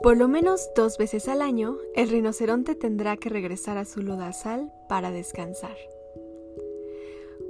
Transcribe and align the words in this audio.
Por 0.00 0.16
lo 0.16 0.28
menos 0.28 0.70
dos 0.76 0.96
veces 0.96 1.26
al 1.26 1.42
año, 1.42 1.76
el 1.96 2.08
rinoceronte 2.08 2.76
tendrá 2.76 3.16
que 3.16 3.28
regresar 3.28 3.78
a 3.78 3.84
su 3.84 4.00
lodazal 4.00 4.72
para 4.88 5.10
descansar. 5.10 5.76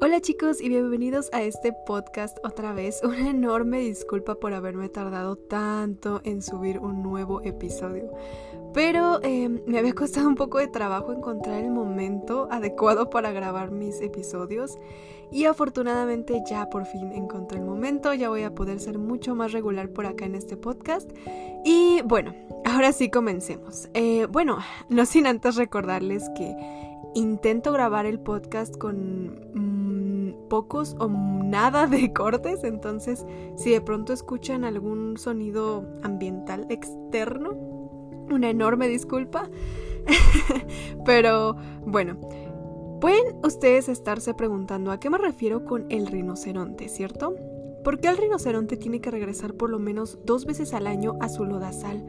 Hola 0.01 0.23
chicos 0.23 0.63
y 0.63 0.71
bienvenidos 0.71 1.29
a 1.33 1.43
este 1.43 1.75
podcast 1.87 2.39
otra 2.45 2.73
vez. 2.73 3.01
Una 3.05 3.29
enorme 3.29 3.81
disculpa 3.81 4.37
por 4.37 4.55
haberme 4.55 4.89
tardado 4.89 5.37
tanto 5.37 6.23
en 6.25 6.41
subir 6.41 6.79
un 6.79 7.03
nuevo 7.03 7.43
episodio. 7.43 8.13
Pero 8.79 9.21
em, 9.25 9.61
me 9.67 9.81
había 9.81 9.93
costado 9.93 10.29
un 10.29 10.37
poco 10.37 10.59
de 10.59 10.69
trabajo 10.69 11.13
encontrar 11.13 11.65
el 11.65 11.73
momento 11.73 12.47
adecuado 12.49 13.11
para 13.11 13.33
grabar 13.33 13.73
mis 13.73 14.01
episodios. 14.01 14.79
Y 15.33 15.47
afortunadamente 15.47 16.41
ya 16.49 16.71
por 16.71 16.87
fin 16.87 17.11
encontré 17.11 17.59
el 17.59 17.65
momento, 17.65 18.15
ya 18.15 18.29
voy 18.29 18.45
a 18.45 18.55
poder 18.55 18.79
ser 18.79 19.01
mucho 19.01 19.35
más 19.35 19.51
regular 19.51 19.91
por 19.91 20.07
acá 20.07 20.27
en 20.27 20.37
este 20.37 20.57
podcast. 20.57 21.11
Y 21.65 22.03
bueno, 22.05 22.37
ahora 22.65 22.93
sí 22.93 23.11
comencemos. 23.11 23.89
Eh, 23.95 24.29
bueno, 24.31 24.59
no 24.89 25.07
sin 25.07 25.27
antes 25.27 25.57
recordarles 25.57 26.31
que 26.37 26.55
intento 27.17 27.73
grabar 27.73 28.07
el 28.07 28.21
podcast 28.21 28.77
con 28.77 29.49
pocos 30.49 30.97
o 30.99 31.09
nada 31.09 31.87
de 31.87 32.13
cortes, 32.15 32.65
entonces 32.65 33.27
si 33.57 33.71
de 33.71 33.81
pronto 33.81 34.13
escuchan 34.13 34.65
algún 34.65 35.17
sonido 35.17 35.85
ambiental 36.03 36.67
externo, 36.71 37.68
una 38.33 38.51
enorme 38.51 38.89
disculpa. 38.89 39.49
Pero 41.05 41.57
bueno, 41.85 42.19
pueden 43.01 43.37
ustedes 43.45 43.89
estarse 43.89 44.35
preguntando 44.35 44.91
a 44.91 45.01
qué 45.01 45.11
me 45.11 45.19
refiero 45.19 45.65
con 45.65 45.87
el 45.91 46.07
rinoceronte, 46.07 46.89
¿cierto? 46.89 47.35
¿Por 47.85 48.01
qué 48.01 48.09
el 48.09 48.17
rinoceronte 48.17 48.77
tiene 48.77 49.01
que 49.01 49.11
regresar 49.11 49.55
por 49.55 49.71
lo 49.71 49.79
menos 49.79 50.19
dos 50.25 50.45
veces 50.45 50.75
al 50.75 50.87
año 50.87 51.17
a 51.21 51.29
su 51.29 51.45
lodazal 51.45 52.05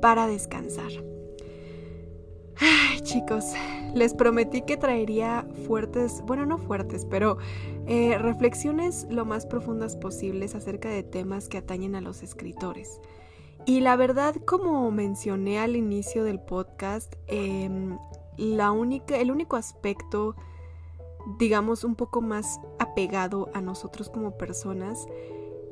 para 0.00 0.26
descansar? 0.26 0.90
Ay, 2.56 3.00
chicos, 3.00 3.54
les 3.94 4.14
prometí 4.14 4.62
que 4.62 4.76
traería 4.76 5.46
fuertes, 5.66 6.22
bueno, 6.26 6.44
no 6.46 6.58
fuertes, 6.58 7.06
pero 7.06 7.38
eh, 7.86 8.18
reflexiones 8.18 9.06
lo 9.10 9.24
más 9.24 9.46
profundas 9.46 9.96
posibles 9.96 10.54
acerca 10.54 10.90
de 10.90 11.02
temas 11.02 11.48
que 11.48 11.58
atañen 11.58 11.94
a 11.94 12.00
los 12.00 12.22
escritores. 12.22 13.00
Y 13.66 13.80
la 13.80 13.96
verdad, 13.96 14.34
como 14.46 14.90
mencioné 14.90 15.58
al 15.58 15.76
inicio 15.76 16.24
del 16.24 16.40
podcast, 16.40 17.14
em, 17.26 17.98
la 18.36 18.72
única, 18.72 19.18
el 19.18 19.30
único 19.30 19.56
aspecto, 19.56 20.34
digamos, 21.38 21.84
un 21.84 21.94
poco 21.94 22.22
más 22.22 22.60
apegado 22.78 23.50
a 23.52 23.60
nosotros 23.60 24.08
como 24.08 24.38
personas, 24.38 25.06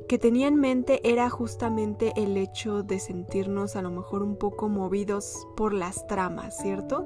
que 0.09 0.17
tenía 0.17 0.47
en 0.47 0.55
mente 0.55 1.07
era 1.07 1.29
justamente 1.29 2.13
el 2.15 2.35
hecho 2.35 2.81
de 2.81 2.99
sentirnos 2.99 3.75
a 3.75 3.83
lo 3.83 3.91
mejor 3.91 4.23
un 4.23 4.37
poco 4.37 4.67
movidos 4.67 5.47
por 5.55 5.71
las 5.71 6.07
tramas, 6.07 6.57
¿cierto? 6.57 7.05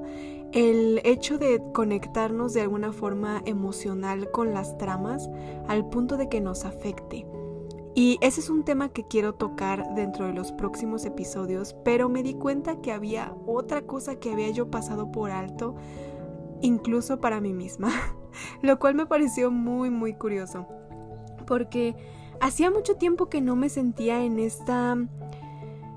El 0.52 1.02
hecho 1.04 1.36
de 1.36 1.62
conectarnos 1.74 2.54
de 2.54 2.62
alguna 2.62 2.92
forma 2.94 3.42
emocional 3.44 4.30
con 4.30 4.54
las 4.54 4.78
tramas 4.78 5.28
al 5.68 5.86
punto 5.90 6.16
de 6.16 6.30
que 6.30 6.40
nos 6.40 6.64
afecte. 6.64 7.26
Y 7.94 8.18
ese 8.20 8.40
es 8.40 8.50
un 8.50 8.64
tema 8.64 8.88
que 8.88 9.06
quiero 9.06 9.34
tocar 9.34 9.94
dentro 9.94 10.26
de 10.26 10.32
los 10.32 10.50
próximos 10.52 11.04
episodios, 11.04 11.76
pero 11.84 12.08
me 12.08 12.22
di 12.22 12.34
cuenta 12.34 12.80
que 12.80 12.92
había 12.92 13.34
otra 13.46 13.82
cosa 13.82 14.16
que 14.16 14.32
había 14.32 14.50
yo 14.50 14.70
pasado 14.70 15.12
por 15.12 15.30
alto, 15.30 15.76
incluso 16.60 17.20
para 17.20 17.40
mí 17.40 17.52
misma, 17.52 17.92
lo 18.62 18.78
cual 18.78 18.94
me 18.94 19.06
pareció 19.06 19.50
muy, 19.50 19.90
muy 19.90 20.14
curioso, 20.14 20.66
porque 21.46 21.94
Hacía 22.40 22.70
mucho 22.70 22.96
tiempo 22.96 23.30
que 23.30 23.40
no 23.40 23.56
me 23.56 23.68
sentía 23.68 24.24
en 24.24 24.38
esta 24.38 24.96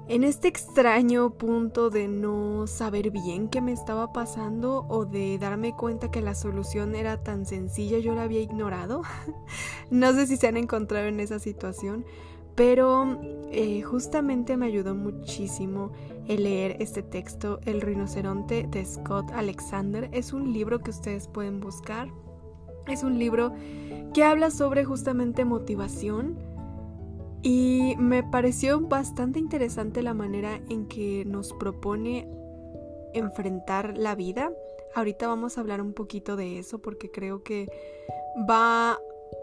en 0.10 0.24
este 0.24 0.48
extraño 0.48 1.32
punto 1.32 1.90
de 1.90 2.08
no 2.08 2.66
saber 2.66 3.12
bien 3.12 3.50
qué 3.50 3.60
me 3.60 3.74
estaba 3.74 4.14
pasando 4.14 4.86
o 4.88 5.06
de 5.06 5.38
darme 5.38 5.76
cuenta 5.76 6.10
que 6.12 6.22
la 6.22 6.34
solución 6.34 6.96
era 6.96 7.24
tan 7.24 7.46
sencilla, 7.46 8.00
yo 8.00 8.16
la 8.16 8.24
había 8.24 8.40
ignorado. 8.40 9.02
no 9.92 10.14
sé 10.14 10.28
si 10.28 10.38
se 10.38 10.48
han 10.48 10.56
encontrado 10.56 11.08
en 11.08 11.20
esa 11.20 11.40
situación, 11.40 12.06
pero 12.56 13.20
eh, 13.52 13.82
justamente 13.82 14.56
me 14.56 14.68
ayudó 14.68 14.96
muchísimo 14.96 15.92
el 16.28 16.44
leer 16.44 16.78
este 16.80 17.04
texto, 17.04 17.60
El 17.66 17.82
rinoceronte 17.82 18.66
de 18.70 18.86
Scott 18.86 19.32
Alexander. 19.32 20.10
Es 20.14 20.32
un 20.32 20.54
libro 20.54 20.80
que 20.80 20.92
ustedes 20.92 21.28
pueden 21.28 21.60
buscar. 21.60 22.10
Es 22.88 23.04
un 23.04 23.20
libro 23.20 23.54
que 24.14 24.24
habla 24.24 24.52
sobre 24.52 24.86
justamente 24.86 25.44
motivación 25.44 26.47
y 27.42 27.96
me 27.98 28.24
pareció 28.24 28.80
bastante 28.82 29.40
interesante 29.40 30.02
la 30.02 30.14
manera 30.14 30.62
en 30.70 30.88
que 30.88 31.24
nos 31.26 31.54
propone 31.54 32.28
enfrentar 33.14 33.98
la 33.98 34.16
vida. 34.16 34.52
Ahorita 34.96 35.28
vamos 35.28 35.58
a 35.58 35.62
hablar 35.62 35.82
un 35.82 35.94
poquito 35.94 36.36
de 36.36 36.60
eso 36.60 36.80
porque 36.80 37.12
creo 37.12 37.44
que 37.44 37.68
va 38.50 39.00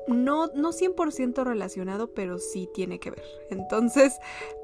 no, 0.09 0.49
no 0.49 0.73
100% 0.73 1.45
relacionado, 1.45 2.13
pero 2.13 2.39
sí 2.39 2.69
tiene 2.75 2.99
que 2.99 3.11
ver. 3.11 3.25
Entonces, 3.51 4.19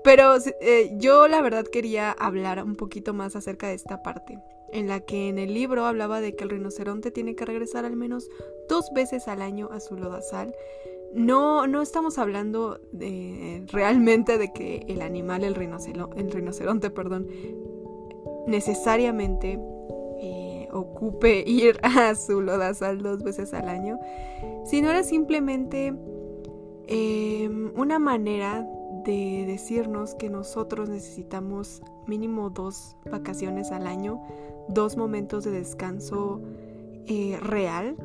pero 0.04 0.34
eh, 0.60 0.92
yo 0.96 1.28
la 1.28 1.40
verdad 1.40 1.64
quería 1.64 2.12
hablar 2.12 2.62
un 2.62 2.76
poquito 2.76 3.14
más 3.14 3.36
acerca 3.36 3.68
de 3.68 3.74
esta 3.74 4.02
parte 4.02 4.38
en 4.72 4.86
la 4.86 5.00
que 5.00 5.28
en 5.28 5.38
el 5.38 5.54
libro 5.54 5.84
hablaba 5.84 6.20
de 6.20 6.36
que 6.36 6.44
el 6.44 6.50
rinoceronte 6.50 7.10
tiene 7.10 7.34
que 7.34 7.44
regresar 7.44 7.84
al 7.84 7.96
menos 7.96 8.28
dos 8.68 8.90
veces 8.94 9.28
al 9.28 9.42
año 9.42 9.68
a 9.72 9.80
su 9.80 9.96
lodazal. 9.96 10.54
No, 11.14 11.66
no 11.66 11.82
estamos 11.82 12.18
hablando 12.18 12.80
de, 12.92 13.64
realmente 13.72 14.38
de 14.38 14.52
que 14.52 14.84
el 14.88 15.02
animal, 15.02 15.42
el, 15.42 15.56
el 15.56 16.30
rinoceronte, 16.30 16.90
perdón, 16.90 17.26
necesariamente 18.46 19.58
eh, 20.20 20.68
ocupe 20.72 21.42
ir 21.46 21.80
a 21.82 22.14
su 22.14 22.40
lodazal 22.40 23.02
dos 23.02 23.22
veces 23.22 23.54
al 23.54 23.68
año, 23.68 23.98
sino 24.64 24.90
era 24.90 25.02
simplemente 25.02 25.94
em, 26.86 27.72
una 27.76 27.98
manera 27.98 28.66
de 29.04 29.44
decirnos 29.46 30.14
que 30.14 30.28
nosotros 30.28 30.88
necesitamos 30.88 31.82
mínimo 32.06 32.50
dos 32.50 32.96
vacaciones 33.10 33.72
al 33.72 33.86
año, 33.86 34.20
dos 34.68 34.96
momentos 34.96 35.44
de 35.44 35.52
descanso 35.52 36.40
eh, 37.06 37.38
real 37.40 37.96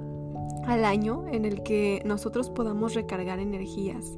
al 0.66 0.86
año 0.86 1.26
en 1.32 1.46
el 1.46 1.64
que 1.64 2.02
nosotros 2.06 2.50
podamos 2.50 2.94
recargar 2.94 3.40
energías. 3.40 4.18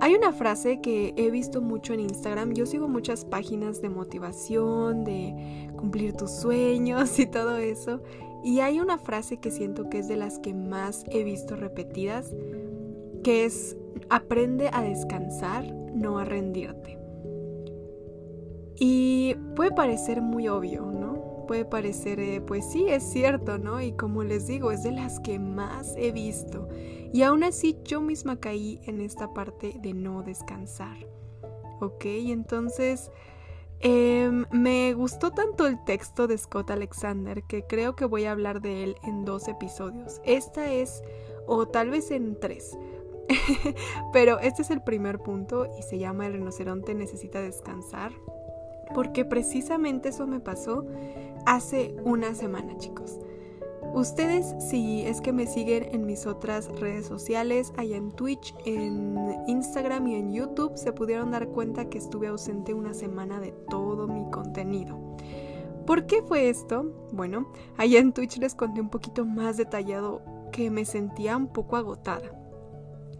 Hay 0.00 0.14
una 0.14 0.32
frase 0.32 0.80
que 0.80 1.14
he 1.16 1.30
visto 1.30 1.62
mucho 1.62 1.94
en 1.94 2.00
Instagram, 2.00 2.52
yo 2.52 2.66
sigo 2.66 2.86
muchas 2.86 3.24
páginas 3.24 3.80
de 3.80 3.88
motivación, 3.88 5.04
de 5.04 5.70
cumplir 5.76 6.12
tus 6.12 6.30
sueños 6.30 7.18
y 7.18 7.26
todo 7.26 7.56
eso, 7.56 8.02
y 8.44 8.60
hay 8.60 8.78
una 8.78 8.98
frase 8.98 9.38
que 9.38 9.50
siento 9.50 9.88
que 9.88 9.98
es 9.98 10.08
de 10.08 10.16
las 10.16 10.38
que 10.38 10.52
más 10.52 11.04
he 11.08 11.24
visto 11.24 11.56
repetidas, 11.56 12.34
que 13.24 13.46
es 13.46 13.76
aprende 14.10 14.68
a 14.72 14.82
descansar, 14.82 15.64
no 15.94 16.18
a 16.18 16.24
rendirte. 16.24 16.98
Y 18.78 19.34
puede 19.54 19.72
parecer 19.72 20.20
muy 20.20 20.48
obvio, 20.48 20.82
¿no? 20.92 21.05
Puede 21.46 21.64
parecer, 21.64 22.20
eh, 22.20 22.40
pues 22.40 22.64
sí, 22.70 22.86
es 22.88 23.02
cierto, 23.02 23.58
¿no? 23.58 23.80
Y 23.80 23.92
como 23.92 24.24
les 24.24 24.46
digo, 24.46 24.72
es 24.72 24.82
de 24.82 24.92
las 24.92 25.20
que 25.20 25.38
más 25.38 25.94
he 25.96 26.12
visto. 26.12 26.68
Y 27.12 27.22
aún 27.22 27.44
así 27.44 27.78
yo 27.84 28.00
misma 28.00 28.40
caí 28.40 28.80
en 28.84 29.00
esta 29.00 29.32
parte 29.32 29.76
de 29.80 29.94
no 29.94 30.22
descansar. 30.22 30.96
¿Ok? 31.80 32.04
Entonces... 32.04 33.10
Em, 33.80 34.46
me 34.52 34.94
gustó 34.94 35.32
tanto 35.32 35.66
el 35.66 35.84
texto 35.84 36.26
de 36.26 36.38
Scott 36.38 36.70
Alexander 36.70 37.42
que 37.42 37.66
creo 37.66 37.94
que 37.94 38.06
voy 38.06 38.24
a 38.24 38.32
hablar 38.32 38.62
de 38.62 38.82
él 38.82 38.96
en 39.02 39.26
dos 39.26 39.48
episodios. 39.48 40.22
Esta 40.24 40.72
es, 40.72 41.02
o 41.46 41.68
tal 41.68 41.90
vez 41.90 42.10
en 42.10 42.40
tres, 42.40 42.78
Pero 44.12 44.38
este 44.40 44.62
es 44.62 44.70
el 44.70 44.82
primer 44.82 45.18
punto 45.18 45.68
y 45.78 45.82
se 45.82 45.98
llama 45.98 46.26
El 46.26 46.34
rinoceronte 46.34 46.94
necesita 46.94 47.40
descansar. 47.40 48.12
Porque 48.94 49.24
precisamente 49.24 50.10
eso 50.10 50.26
me 50.26 50.40
pasó 50.40 50.86
hace 51.46 51.96
una 52.04 52.34
semana, 52.34 52.76
chicos. 52.76 53.18
Ustedes, 53.94 54.54
si 54.58 55.02
es 55.02 55.22
que 55.22 55.32
me 55.32 55.46
siguen 55.46 55.88
en 55.92 56.04
mis 56.04 56.26
otras 56.26 56.68
redes 56.80 57.06
sociales, 57.06 57.72
allá 57.78 57.96
en 57.96 58.10
Twitch, 58.10 58.54
en 58.66 59.16
Instagram 59.46 60.06
y 60.08 60.16
en 60.16 60.32
YouTube, 60.34 60.76
se 60.76 60.92
pudieron 60.92 61.30
dar 61.30 61.48
cuenta 61.48 61.88
que 61.88 61.96
estuve 61.96 62.26
ausente 62.26 62.74
una 62.74 62.92
semana 62.92 63.40
de 63.40 63.52
todo 63.70 64.06
mi 64.06 64.28
contenido. 64.30 64.98
¿Por 65.86 66.06
qué 66.06 66.20
fue 66.20 66.50
esto? 66.50 66.92
Bueno, 67.12 67.50
allá 67.78 68.00
en 68.00 68.12
Twitch 68.12 68.38
les 68.38 68.54
conté 68.54 68.80
un 68.80 68.90
poquito 68.90 69.24
más 69.24 69.56
detallado 69.56 70.20
que 70.52 70.70
me 70.70 70.84
sentía 70.84 71.36
un 71.36 71.46
poco 71.46 71.76
agotada. 71.76 72.32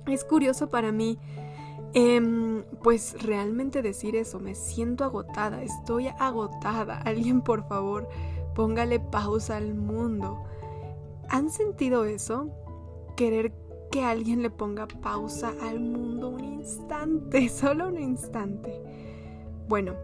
Es 0.06 0.25
curioso 0.25 0.69
para 0.69 0.93
mí, 0.93 1.19
em, 1.94 2.64
pues 2.82 3.22
realmente 3.22 3.82
decir 3.82 4.16
eso, 4.16 4.38
me 4.40 4.54
siento 4.54 5.04
agotada, 5.04 5.62
estoy 5.62 6.08
agotada. 6.08 6.98
Alguien 7.04 7.42
por 7.42 7.66
favor, 7.68 8.08
póngale 8.54 9.00
pausa 9.00 9.56
al 9.56 9.74
mundo. 9.74 10.42
¿Han 11.28 11.50
sentido 11.50 12.04
eso? 12.04 12.50
Querer 13.16 13.52
que 13.90 14.02
alguien 14.04 14.42
le 14.42 14.50
ponga 14.50 14.86
pausa 14.86 15.52
al 15.62 15.80
mundo 15.80 16.30
un 16.30 16.44
instante, 16.44 17.48
solo 17.50 17.88
un 17.88 17.98
instante. 17.98 18.82
Bueno, 19.68 19.94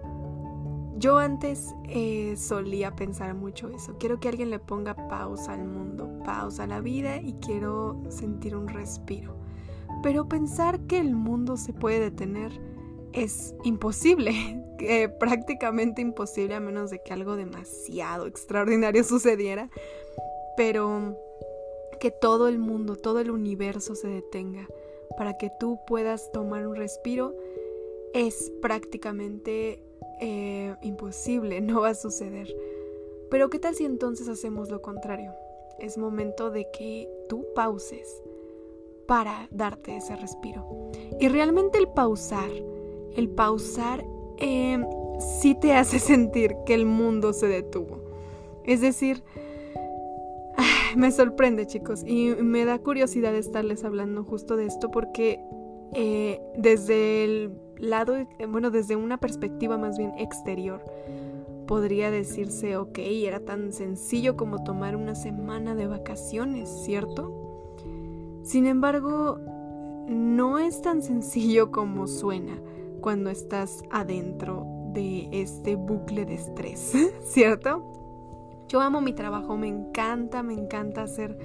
Yo 0.99 1.19
antes 1.19 1.75
eh, 1.89 2.37
solía 2.37 2.95
pensar 2.95 3.35
mucho 3.35 3.69
eso. 3.71 3.97
Quiero 3.99 4.21
que 4.21 4.29
alguien 4.29 4.51
le 4.51 4.61
ponga 4.61 4.95
pausa 5.09 5.55
al 5.55 5.65
mundo, 5.65 6.09
pausa 6.25 6.63
a 6.65 6.67
la 6.69 6.81
vida 6.81 7.17
y 7.17 7.35
quiero 7.35 8.01
sentir 8.09 8.55
un 8.55 8.69
respiro. 8.69 9.42
Pero 10.03 10.29
pensar 10.29 10.81
que 10.87 10.99
el 10.99 11.15
mundo 11.15 11.57
se 11.57 11.73
puede 11.73 12.01
detener 12.01 12.53
es 13.13 13.55
imposible, 13.65 14.33
prácticamente 15.21 16.03
imposible 16.03 16.55
a 16.55 16.61
menos 16.61 16.91
de 16.91 17.01
que 17.03 17.13
algo 17.13 17.37
demasiado 17.37 18.27
extraordinario 18.27 19.05
sucediera. 19.05 19.71
Pero 20.57 21.17
que 22.01 22.11
todo 22.11 22.49
el 22.49 22.59
mundo, 22.59 22.97
todo 22.97 23.21
el 23.21 23.31
universo 23.31 23.95
se 23.95 24.09
detenga 24.09 24.67
para 25.17 25.37
que 25.39 25.51
tú 25.61 25.79
puedas 25.87 26.33
tomar 26.33 26.67
un 26.67 26.75
respiro 26.75 27.35
es 28.13 28.53
prácticamente 28.61 29.83
eh, 30.21 30.75
imposible, 30.83 31.61
no 31.63 31.83
va 31.83 31.91
a 31.91 31.95
suceder. 31.95 32.49
Pero 33.31 33.51
¿qué 33.51 33.59
tal 33.59 33.75
si 33.75 33.85
entonces 33.85 34.29
hacemos 34.29 34.69
lo 34.71 34.83
contrario? 34.83 35.33
Es 35.79 35.97
momento 35.97 36.51
de 36.51 36.67
que 36.71 37.09
tú 37.29 37.47
pauses 37.55 38.23
para 39.13 39.47
darte 39.51 39.95
ese 39.99 40.17
respiro. 40.17 40.91
Y 41.21 41.29
realmente 41.29 41.77
el 41.77 41.87
pausar, 41.87 42.49
el 43.15 43.29
pausar 43.29 44.07
eh, 44.39 44.83
sí 45.39 45.55
te 45.55 45.75
hace 45.75 45.99
sentir 45.99 46.57
que 46.65 46.73
el 46.73 46.87
mundo 46.87 47.35
se 47.35 47.47
detuvo. 47.47 47.99
Es 48.65 48.81
decir, 48.81 49.23
me 50.97 51.11
sorprende 51.13 51.67
chicos 51.67 52.03
y 52.07 52.31
me 52.37 52.65
da 52.65 52.79
curiosidad 52.79 53.35
estarles 53.35 53.85
hablando 53.85 54.25
justo 54.25 54.57
de 54.57 54.65
esto 54.65 54.91
porque 54.91 55.45
eh, 55.93 56.41
desde 56.57 57.25
el 57.25 57.53
lado, 57.77 58.15
bueno, 58.49 58.71
desde 58.71 58.97
una 58.97 59.21
perspectiva 59.21 59.77
más 59.77 59.99
bien 59.99 60.15
exterior, 60.17 60.83
podría 61.67 62.11
decirse, 62.11 62.79
ok, 62.79 62.97
era 62.97 63.41
tan 63.41 63.75
sencillo 63.75 64.39
como 64.39 64.65
tomar 64.65 64.97
una 64.97 65.15
semana 65.15 65.75
de 65.75 65.87
vacaciones, 65.87 66.71
¿cierto? 66.87 67.42
Sin 68.43 68.67
embargo, 68.67 69.39
no 70.09 70.59
es 70.59 70.83
tan 70.83 71.03
sencillo 71.03 71.71
como 71.71 72.07
suena 72.07 72.59
cuando 73.01 73.31
estás 73.31 73.83
adentro 73.91 74.67
de 74.93 75.29
este 75.33 75.77
bucle 75.77 76.25
de 76.25 76.35
estrés, 76.35 76.93
¿cierto? 77.25 77.93
Yo 78.69 78.81
amo 78.81 79.01
mi 79.01 79.13
trabajo, 79.13 79.57
me 79.57 79.69
encanta, 79.69 80.43
me 80.43 80.55
encanta 80.55 81.03
hacer 81.03 81.39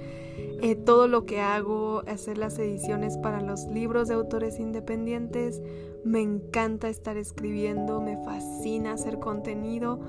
eh, 0.62 0.74
todo 0.76 1.08
lo 1.08 1.26
que 1.26 1.40
hago, 1.40 2.02
hacer 2.06 2.38
las 2.38 2.58
ediciones 2.58 3.18
para 3.18 3.42
los 3.42 3.66
libros 3.66 4.08
de 4.08 4.14
autores 4.14 4.58
independientes, 4.58 5.60
me 6.04 6.20
encanta 6.20 6.88
estar 6.88 7.16
escribiendo, 7.16 8.00
me 8.00 8.16
fascina 8.24 8.92
hacer 8.92 9.18
contenido, 9.18 10.00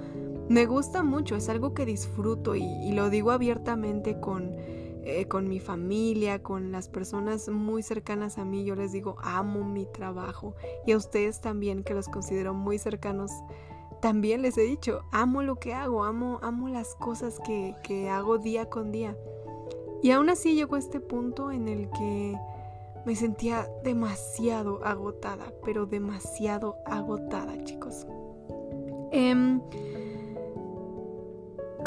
me 0.48 0.66
gusta 0.66 1.04
mucho, 1.04 1.36
es 1.36 1.50
algo 1.50 1.74
que 1.74 1.86
disfruto 1.86 2.56
y, 2.56 2.92
lo 2.94 3.10
digo 3.10 3.32
abiertamente 3.32 4.20
con, 4.20 4.56
eh, 5.04 5.28
con 5.28 5.48
mi 5.48 5.60
familia, 5.60 6.44
con 6.44 6.72
las 6.72 6.90
personas 6.90 7.50
muy 7.50 7.84
cercanas 7.84 8.38
a 8.38 8.46
mí, 8.46 8.66
yo 8.66 8.76
les 8.76 8.92
digo, 8.92 9.16
amo 9.22 9.64
mi 9.64 9.86
trabajo 9.86 10.56
y 10.86 10.92
a 10.92 10.98
ustedes 10.98 11.42
también 11.42 11.84
que 11.84 11.94
los 11.94 12.08
considero 12.08 12.54
muy 12.54 12.78
cercanos 12.78 13.32
también 14.02 14.42
les 14.42 14.58
he 14.58 14.62
dicho, 14.62 15.02
amo 15.12 15.44
lo 15.44 15.60
que 15.60 15.74
hago, 15.74 16.04
amo, 16.04 16.40
amo 16.42 16.70
las 16.70 16.96
cosas 16.96 17.40
que, 17.46 17.76
que 17.84 18.10
hago 18.10 18.38
día 18.38 18.70
con 18.70 18.92
día. 18.92 19.18
Y 20.02 20.12
aún 20.12 20.30
así 20.30 20.56
llegó 20.56 20.78
este 20.78 21.02
punto 21.02 21.52
en 21.52 21.68
el 21.68 21.90
que 21.90 22.38
me 23.06 23.16
sentía 23.16 23.70
demasiado 23.84 24.86
agotada, 24.86 25.54
pero 25.66 25.86
demasiado 25.86 26.78
agotada, 26.86 27.62
chicos. 27.64 28.08
Em, 29.12 29.62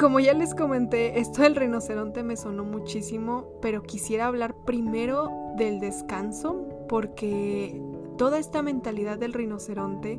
como 0.02 0.19
ya 0.19 0.34
les 0.34 0.52
comenté, 0.52 1.20
esto 1.20 1.43
del 1.43 1.54
rinoceronte 1.54 2.25
me 2.25 2.37
sonó 2.37 2.64
muchísimo, 2.64 3.46
pero 3.62 3.84
quisiera 3.84 4.26
hablar 4.26 4.52
primero 4.64 5.31
del 5.56 5.78
descanso, 5.78 6.66
porque 6.88 7.81
toda 8.19 8.40
esta 8.40 8.62
mentalidad 8.62 9.16
del 9.16 9.32
rinoceronte 9.32 10.19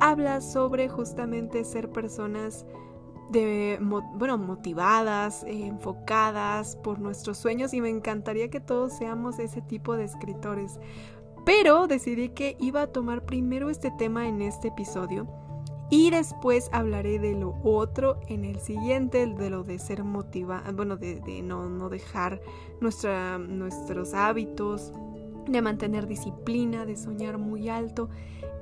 habla 0.00 0.40
sobre 0.40 0.88
justamente 0.88 1.62
ser 1.64 1.90
personas 1.90 2.64
de, 3.28 3.78
bueno, 4.14 4.38
motivadas, 4.38 5.44
enfocadas 5.46 6.76
por 6.76 6.98
nuestros 6.98 7.36
sueños 7.36 7.74
y 7.74 7.82
me 7.82 7.90
encantaría 7.90 8.48
que 8.48 8.60
todos 8.60 8.94
seamos 8.94 9.38
ese 9.40 9.60
tipo 9.60 9.94
de 9.94 10.04
escritores. 10.04 10.80
Pero 11.44 11.86
decidí 11.86 12.30
que 12.30 12.56
iba 12.60 12.80
a 12.80 12.86
tomar 12.86 13.26
primero 13.26 13.68
este 13.68 13.90
tema 13.90 14.26
en 14.26 14.40
este 14.40 14.68
episodio 14.68 15.28
y 15.90 16.10
después 16.10 16.68
hablaré 16.72 17.18
de 17.18 17.34
lo 17.34 17.56
otro 17.62 18.20
en 18.28 18.44
el 18.44 18.60
siguiente, 18.60 19.26
de 19.26 19.50
lo 19.50 19.64
de 19.64 19.78
ser 19.78 20.04
motivada, 20.04 20.70
bueno, 20.72 20.96
de, 20.96 21.42
no, 21.42 21.68
no, 21.68 21.88
dejar 21.88 22.40
nuestros 22.80 24.14
hábitos, 24.14 24.92
de 25.46 25.62
mantener 25.62 26.06
disciplina, 26.06 26.84
de 26.84 26.96
soñar 26.96 27.38
muy 27.38 27.70
alto. 27.70 28.10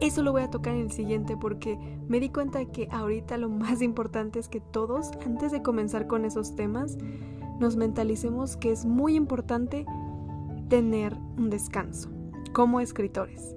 Eso 0.00 0.22
lo 0.22 0.30
voy 0.30 0.42
a 0.42 0.50
tocar 0.50 0.74
en 0.74 0.82
el 0.82 0.92
siguiente 0.92 1.36
porque 1.36 1.78
me 2.06 2.20
di 2.20 2.28
cuenta 2.28 2.64
que 2.66 2.88
ahorita 2.92 3.38
lo 3.38 3.48
más 3.48 3.82
importante 3.82 4.38
es 4.38 4.48
que 4.48 4.60
todos, 4.60 5.10
antes 5.24 5.50
de 5.50 5.62
comenzar 5.62 6.06
con 6.06 6.24
esos 6.24 6.54
temas, 6.54 6.96
nos 7.58 7.76
mentalicemos 7.76 8.56
que 8.56 8.70
es 8.70 8.84
muy 8.84 9.16
importante 9.16 9.84
tener 10.68 11.16
un 11.38 11.50
descanso 11.50 12.10
como 12.52 12.80
escritores. 12.80 13.54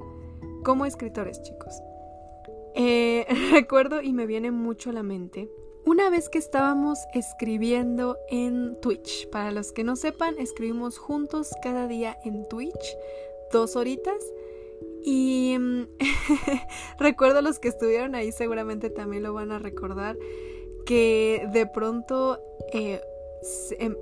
Como 0.63 0.85
escritores, 0.85 1.41
chicos. 1.43 1.81
Eh, 2.75 3.25
recuerdo 3.51 4.01
y 4.01 4.13
me 4.13 4.25
viene 4.25 4.51
mucho 4.51 4.89
a 4.89 4.93
la 4.93 5.03
mente 5.03 5.49
una 5.85 6.09
vez 6.09 6.29
que 6.29 6.37
estábamos 6.37 6.99
escribiendo 7.13 8.17
en 8.29 8.79
Twitch. 8.79 9.27
Para 9.29 9.51
los 9.51 9.71
que 9.71 9.83
no 9.83 9.95
sepan, 9.95 10.37
escribimos 10.37 10.97
juntos 10.97 11.49
cada 11.63 11.87
día 11.87 12.17
en 12.23 12.47
Twitch, 12.47 12.95
dos 13.51 13.75
horitas. 13.75 14.23
Y 15.03 15.57
mm, 15.59 15.87
recuerdo 16.99 17.41
los 17.41 17.59
que 17.59 17.69
estuvieron 17.69 18.13
ahí 18.13 18.31
seguramente 18.31 18.89
también 18.89 19.23
lo 19.23 19.33
van 19.33 19.51
a 19.51 19.59
recordar 19.59 20.17
que 20.85 21.47
de 21.51 21.65
pronto 21.65 22.41
eh, 22.73 23.01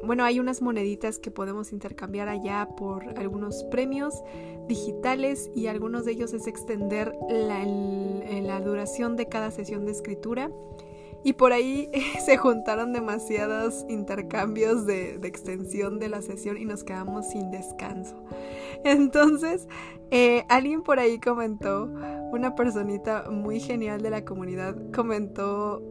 bueno 0.04 0.24
hay 0.24 0.40
unas 0.40 0.62
moneditas 0.62 1.20
que 1.20 1.32
podemos 1.32 1.72
intercambiar 1.72 2.28
allá 2.28 2.68
por 2.78 3.18
algunos 3.18 3.64
premios 3.66 4.24
digitales 4.68 5.50
y 5.56 5.68
algunos 5.68 6.06
de 6.06 6.14
ellos 6.14 6.34
es 6.34 6.48
extender 6.48 7.14
la, 7.30 7.64
la 7.66 8.60
duración 8.62 9.16
de 9.16 9.28
cada 9.28 9.52
sesión 9.52 9.86
de 9.86 9.92
escritura 9.92 10.50
y 11.24 11.34
por 11.34 11.52
ahí 11.52 11.90
se 12.26 12.38
juntaron 12.38 12.94
demasiados 12.94 13.86
intercambios 13.90 14.86
de, 14.86 15.16
extensión 15.24 16.00
de 16.00 16.10
la 16.10 16.22
sesión 16.22 16.58
y 16.58 16.66
nos 16.66 16.84
quedamos 16.84 17.28
sin 17.30 17.52
descanso. 17.52 18.16
Entonces, 18.84 19.68
eh, 20.12 20.46
alguien 20.48 20.84
por 20.84 21.00
ahí 21.00 21.20
comentó, 21.20 21.90
una 22.32 22.56
personita 22.56 23.30
muy 23.30 23.60
genial 23.60 24.02
de 24.02 24.10
la 24.10 24.24
comunidad 24.26 24.76
comentó 24.94 25.82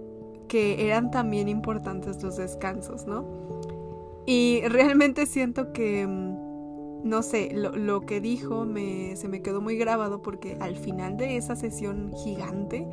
que 0.49 0.87
eran 0.87 1.11
también 1.11 1.49
importantes 1.49 2.23
los 2.23 2.37
descansos, 2.37 3.07
¿no? 3.07 3.25
Y 4.27 4.63
realmente 4.69 5.27
siento 5.27 5.73
que, 5.73 6.07
mm, 6.07 7.09
no 7.09 7.23
sé, 7.23 7.53
lo, 7.53 8.01
que 8.07 8.21
dijo 8.21 8.65
me, 8.65 9.15
se 9.17 9.29
me 9.29 9.43
quedó 9.43 9.61
muy 9.61 9.77
grabado 9.77 10.23
porque 10.23 10.57
al 10.61 10.77
final 10.77 11.17
de 11.17 11.37
esa 11.37 11.55
sesión 11.57 12.13
gigante, 12.13 12.89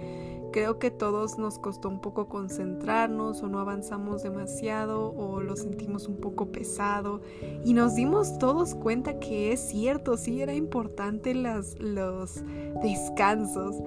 Creo 0.54 0.78
que 0.78 0.92
todos 0.92 1.40
nos 1.40 1.58
costó 1.58 1.90
un 1.90 2.00
poco 2.00 2.30
concentrarnos 2.30 3.42
o 3.42 3.50
no 3.50 3.58
avanzamos 3.58 4.22
demasiado 4.22 5.12
o 5.14 5.42
lo 5.42 5.56
sentimos 5.56 6.08
un 6.08 6.18
poco 6.18 6.52
pesado 6.52 7.22
y 7.66 7.74
nos 7.74 7.96
dimos 7.96 8.38
todos 8.38 8.76
cuenta 8.76 9.18
que 9.18 9.52
es 9.52 9.60
cierto, 9.60 10.16
sí 10.16 10.44
era 10.44 10.54
importante 10.54 11.34
las, 11.34 11.80
los 11.80 12.44
descansos. 12.84 13.78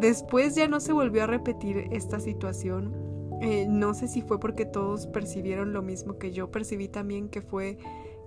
Después 0.00 0.54
ya 0.54 0.66
no 0.68 0.80
se 0.80 0.94
volvió 0.94 1.24
a 1.24 1.26
repetir 1.26 1.88
esta 1.90 2.18
situación. 2.18 2.94
Eh, 3.40 3.66
no 3.68 3.94
sé 3.94 4.08
si 4.08 4.22
fue 4.22 4.40
porque 4.40 4.64
todos 4.64 5.06
percibieron 5.06 5.72
lo 5.72 5.82
mismo 5.82 6.18
que 6.18 6.32
yo 6.32 6.50
percibí 6.50 6.88
también 6.88 7.28
que 7.28 7.42
fue 7.42 7.78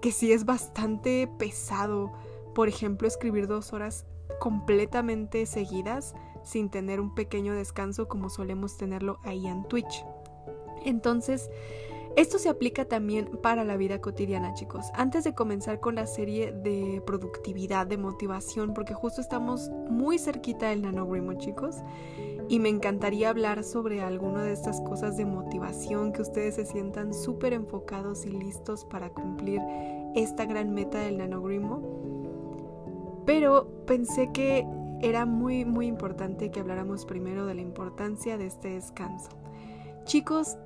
que 0.02 0.12
sí 0.12 0.32
es 0.32 0.46
bastante 0.46 1.28
pesado, 1.40 2.12
por 2.54 2.68
ejemplo, 2.68 3.08
escribir 3.08 3.48
dos 3.48 3.74
horas 3.74 4.06
completamente 4.40 5.46
seguidas 5.46 6.14
sin 6.44 6.70
tener 6.70 7.00
un 7.00 7.14
pequeño 7.16 7.54
descanso 7.54 8.08
como 8.08 8.30
solemos 8.30 8.78
tenerlo 8.78 9.20
ahí 9.24 9.48
en 9.48 9.64
Twitch. 9.68 10.06
Entonces, 10.86 11.50
esto 12.16 12.40
se 12.40 12.50
aplica 12.50 12.86
también 12.86 13.28
para 13.42 13.64
la 13.64 13.78
vida 13.78 14.02
cotidiana, 14.02 14.54
chicos. 14.54 14.88
Antes 14.94 15.24
de 15.24 15.34
comenzar 15.34 15.80
con 15.80 15.96
la 15.96 16.08
serie 16.08 16.52
de 16.52 17.02
productividad, 17.06 17.86
de 17.88 17.98
motivación, 17.98 18.74
porque 18.74 18.94
justo 18.94 19.22
estamos 19.22 19.70
muy 19.90 20.18
cerquita 20.18 20.70
del 20.70 20.82
nanogrimo, 20.82 21.34
chicos, 21.34 21.78
y 22.50 22.60
me 22.60 22.70
encantaría 22.70 23.30
hablar 23.30 23.64
sobre 23.64 24.02
alguna 24.02 24.42
de 24.42 24.54
estas 24.54 24.82
cosas 24.82 25.16
de 25.16 25.26
motivación, 25.26 26.12
que 26.12 26.24
ustedes 26.24 26.56
se 26.56 26.66
sientan 26.66 27.14
súper 27.14 27.54
enfocados 27.54 28.26
y 28.26 28.32
listos 28.32 28.86
para 28.86 29.12
cumplir 29.12 29.62
esta 30.16 30.46
gran 30.46 30.74
meta 30.74 31.00
del 31.00 31.20
nanogrimo. 31.20 33.22
Pero 33.28 33.86
pensé 33.86 34.32
que 34.34 34.66
era 35.00 35.28
muy, 35.28 35.64
muy 35.64 35.86
importante 35.86 36.50
que 36.50 36.60
habláramos 36.60 37.06
primero 37.06 37.46
de 37.46 37.54
la 37.54 37.62
importancia 37.62 38.40
de 38.40 38.48
este 38.48 38.70
descanso. 38.70 39.30
Chicos, 40.06 40.58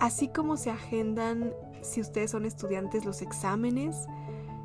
así 0.00 0.26
como 0.26 0.56
se 0.56 0.70
agendan, 0.70 1.54
si 1.82 2.00
ustedes 2.00 2.32
son 2.32 2.46
estudiantes, 2.46 3.04
los 3.04 3.22
exámenes, 3.22 4.08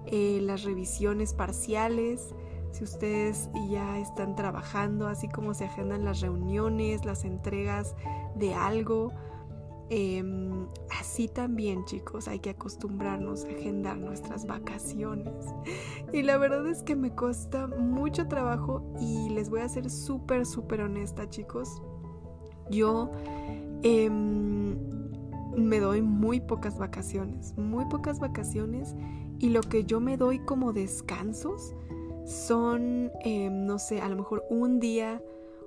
eh, 0.08 0.40
las 0.42 0.64
revisiones 0.64 1.36
parciales, 1.36 2.34
si 2.74 2.84
ustedes 2.84 3.50
ya 3.70 4.00
están 4.00 4.36
trabajando, 4.36 5.08
así 5.08 5.30
como 5.30 5.54
se 5.54 5.66
agendan 5.66 6.04
las 6.04 6.20
reuniones, 6.20 7.06
las 7.06 7.24
entregas 7.24 7.96
de 8.36 8.54
algo, 8.54 9.14
Em, 9.96 10.66
así 11.00 11.28
también, 11.28 11.86
chicos, 11.86 12.28
hay 12.28 12.40
que 12.40 12.52
acostumbrarnos 12.52 13.46
a 13.46 13.50
agendar 13.50 13.98
nuestras 13.98 14.48
vacaciones. 14.48 15.46
Y 16.12 16.24
la 16.24 16.38
verdad 16.38 16.66
es 16.68 16.82
que 16.82 16.96
me 16.96 17.12
cuesta 17.12 17.68
mucho 17.68 18.28
trabajo 18.28 18.84
y 19.00 19.30
les 19.30 19.50
voy 19.50 19.62
a 19.62 19.70
ser 19.70 19.90
súper, 19.90 20.46
súper 20.46 20.82
honesta, 20.82 21.30
chicos. 21.30 21.82
Yo 22.72 23.12
em, 23.84 24.78
me 25.56 25.80
doy 25.80 26.02
muy 26.02 26.40
pocas 26.40 26.80
vacaciones, 26.80 27.56
muy 27.58 27.86
pocas 27.86 28.20
vacaciones 28.20 28.96
y 29.38 29.50
lo 29.50 29.62
que 29.62 29.84
yo 29.84 30.00
me 30.00 30.18
doy 30.18 30.40
como 30.40 30.74
descansos 30.74 31.76
son, 32.26 33.12
em, 33.22 33.66
no 33.66 33.80
sé, 33.80 34.02
a 34.02 34.10
lo 34.10 34.16
mejor 34.16 34.44
un 34.50 34.80
día 34.80 35.22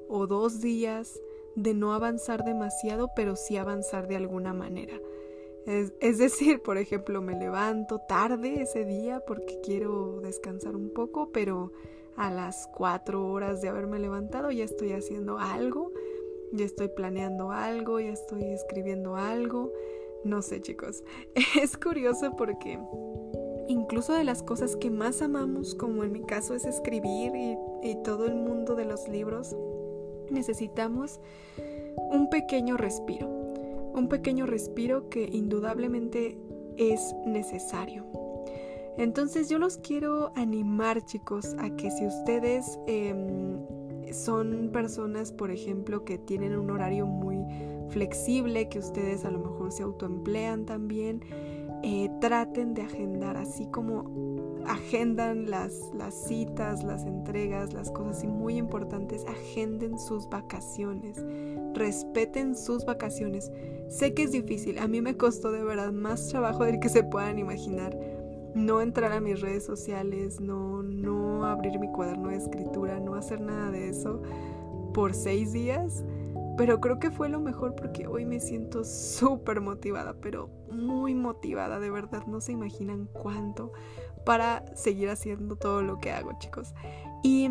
o 0.09 0.27
dos 0.27 0.61
días 0.61 1.21
de 1.55 1.75
no 1.75 1.93
avanzar 1.95 2.45
demasiado, 2.45 3.11
pero 3.17 3.35
sí 3.37 3.57
avanzar 3.57 4.09
de 4.09 4.17
alguna 4.17 4.53
manera. 4.53 5.01
Es, 5.67 5.93
decir, 6.19 6.63
por 6.63 6.79
ejemplo, 6.79 7.21
me 7.21 7.37
levanto 7.37 8.01
tarde 8.09 8.63
ese 8.63 8.85
día 8.85 9.21
porque 9.27 9.61
quiero 9.63 10.21
descansar 10.21 10.77
un 10.77 10.91
poco, 10.91 11.31
pero 11.33 11.73
a 12.17 12.31
las 12.31 12.69
cuatro 12.69 13.27
horas 13.27 13.61
de 13.61 13.69
haberme 13.69 13.99
levantado 13.99 14.51
ya 14.51 14.65
estoy 14.65 14.93
haciendo 14.93 15.39
algo, 15.39 15.93
ya 16.53 16.65
estoy 16.65 16.89
planeando 16.89 17.51
algo, 17.51 18.01
ya 18.01 18.13
estoy 18.13 18.45
escribiendo 18.45 19.17
algo. 19.17 19.73
No 20.25 20.43
sé, 20.43 20.61
chicos. 20.61 21.05
Es 21.61 21.77
curioso 21.77 22.35
porque 22.37 22.79
incluso 23.69 24.15
de 24.15 24.25
las 24.25 24.43
cosas 24.43 24.77
que 24.77 24.91
más 24.91 25.23
amamos, 25.23 25.75
como 25.75 26.05
en 26.05 26.13
mi 26.13 26.23
caso 26.23 26.55
es 26.55 26.65
escribir 26.65 27.33
y, 27.35 27.57
todo 28.03 28.27
el 28.27 28.35
mundo 28.35 28.75
de 28.75 28.85
los 28.85 29.09
libros, 29.09 29.57
necesitamos 30.31 31.21
un 32.11 32.29
pequeño 32.31 32.77
respiro, 32.77 33.29
un 33.95 34.09
pequeño 34.09 34.47
respiro 34.47 35.09
que 35.09 35.29
indudablemente 35.33 36.37
es 36.77 37.15
necesario. 37.27 38.05
Entonces 38.99 39.49
yo 39.49 39.59
los 39.59 39.77
quiero 39.79 40.33
animar 40.35 41.05
chicos 41.05 41.55
a 41.59 41.71
que 41.77 41.91
si 41.91 42.07
ustedes 42.07 42.79
em, 42.87 43.59
son 44.13 44.71
personas, 44.73 45.33
por 45.33 45.51
ejemplo, 45.51 46.05
que 46.05 46.19
tienen 46.19 46.57
un 46.57 46.71
horario 46.71 47.07
muy 47.07 47.45
flexible, 47.91 48.69
que 48.69 48.79
ustedes 48.79 49.25
a 49.25 49.31
lo 49.31 49.39
mejor 49.39 49.73
se 49.73 49.83
autoemplean 49.83 50.65
también, 50.65 51.21
traten 52.21 52.75
de 52.75 52.83
agendar 52.83 53.37
así 53.37 53.67
como 53.67 54.05
agendan 54.67 55.51
las, 55.51 55.91
las 55.95 56.15
citas, 56.15 56.83
las 56.83 57.05
entregas, 57.05 57.73
las 57.73 57.91
cosas 57.91 58.25
y 58.25 58.27
muy 58.27 58.57
importantes, 58.57 59.25
agenden 59.27 59.99
sus 59.99 60.29
vacaciones, 60.29 61.25
respeten 61.75 62.57
sus 62.57 62.85
vacaciones. 62.85 63.51
Sé 63.89 64.15
que 64.15 64.25
es 64.25 64.33
difícil, 64.33 64.79
a 64.79 64.89
mí 64.89 65.01
me 65.01 65.17
costó 65.17 65.53
de 65.53 65.63
verdad 65.63 65.93
más 65.93 66.29
trabajo 66.29 66.65
del 66.65 66.81
que 66.81 66.89
se 66.89 67.05
puedan 67.05 67.39
imaginar. 67.39 67.97
No 68.55 68.81
entrar 68.81 69.13
a 69.13 69.21
mis 69.21 69.41
redes 69.41 69.65
sociales, 69.65 70.41
no, 70.41 70.83
no 70.83 71.45
abrir 71.45 71.79
mi 71.79 71.89
cuaderno 71.93 72.31
de 72.31 72.37
escritura, 72.37 72.99
no 72.99 73.15
hacer 73.15 73.41
nada 73.41 73.71
de 73.71 73.91
eso 73.91 74.23
por 74.95 75.13
seis 75.13 75.53
días. 75.53 76.05
Pero 76.57 76.81
creo 76.81 76.99
que 76.99 77.11
fue 77.11 77.29
lo 77.29 77.41
mejor 77.41 77.75
porque 77.75 78.07
hoy 78.07 78.25
me 78.25 78.41
siento 78.41 78.85
súper 78.85 79.61
motivada, 79.61 80.15
pero 80.21 80.49
muy 80.71 81.15
motivada, 81.15 81.79
de 81.81 81.91
verdad, 81.91 82.27
no 82.27 82.41
se 82.41 82.53
imaginan 82.53 83.09
cuánto 83.13 83.73
para 84.25 84.65
seguir 84.75 85.09
haciendo 85.11 85.57
todo 85.57 85.83
lo 85.83 85.99
que 85.99 86.11
hago, 86.11 86.33
chicos. 86.39 86.75
Y 87.23 87.49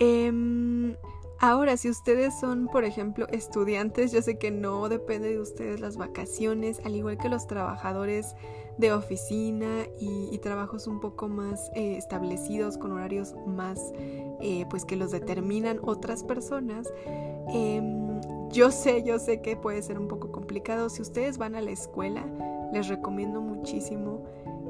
em, 0.00 0.96
ahora, 1.38 1.76
si 1.76 1.88
ustedes 1.88 2.38
son, 2.38 2.66
por 2.68 2.84
ejemplo, 2.84 3.26
estudiantes, 3.28 4.10
yo 4.10 4.22
sé 4.22 4.38
que 4.38 4.50
no 4.50 4.88
depende 4.88 5.30
de 5.30 5.40
ustedes 5.40 5.80
las 5.80 5.96
vacaciones, 5.96 6.80
al 6.84 6.96
igual 6.96 7.18
que 7.18 7.28
los 7.28 7.46
trabajadores 7.46 8.34
de 8.78 8.92
oficina 8.92 9.86
y, 10.00 10.38
trabajos 10.38 10.86
un 10.86 11.00
poco 11.00 11.28
más 11.28 11.70
eh, 11.74 11.96
establecidos 11.96 12.78
con 12.78 12.92
horarios 12.92 13.34
más 13.44 13.92
eh, 14.40 14.66
pues 14.70 14.84
que 14.84 14.94
los 14.94 15.10
determinan 15.10 15.80
otras 15.82 16.22
personas 16.22 16.86
em, 17.52 18.20
yo 18.50 18.70
sé 18.70 19.02
yo 19.02 19.18
sé 19.18 19.40
que 19.40 19.56
puede 19.56 19.82
ser 19.82 19.98
un 19.98 20.08
poco 20.08 20.32
complicado. 20.32 20.88
Si 20.88 21.02
ustedes 21.02 21.38
van 21.38 21.54
a 21.54 21.60
la 21.60 21.70
escuela 21.70 22.24
les 22.72 22.88
recomiendo 22.88 23.40
muchísimo 23.40 24.24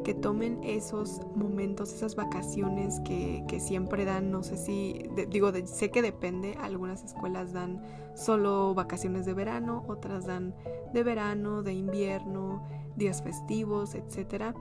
que 0.04 0.14
tomen 0.14 0.60
esos 0.62 1.20
momentos, 1.34 1.92
esas 1.92 2.16
vacaciones 2.16 3.00
que, 3.00 3.44
siempre 3.60 4.04
dan, 4.04 4.30
no 4.30 4.42
sé 4.42 4.56
si, 4.56 5.02
digo, 5.28 5.52
sé 5.64 5.90
que 5.90 6.00
depende, 6.00 6.56
algunas 6.62 7.04
escuelas 7.04 7.52
dan 7.52 7.82
solo 8.14 8.72
vacaciones 8.74 9.26
de 9.26 9.34
verano, 9.34 9.84
otras 9.88 10.24
dan 10.24 10.54
de 10.94 11.02
verano, 11.02 11.62
de 11.62 11.74
invierno, 11.74 12.62
días 12.96 13.22
festivos, 13.22 13.94
etc. 13.94 14.54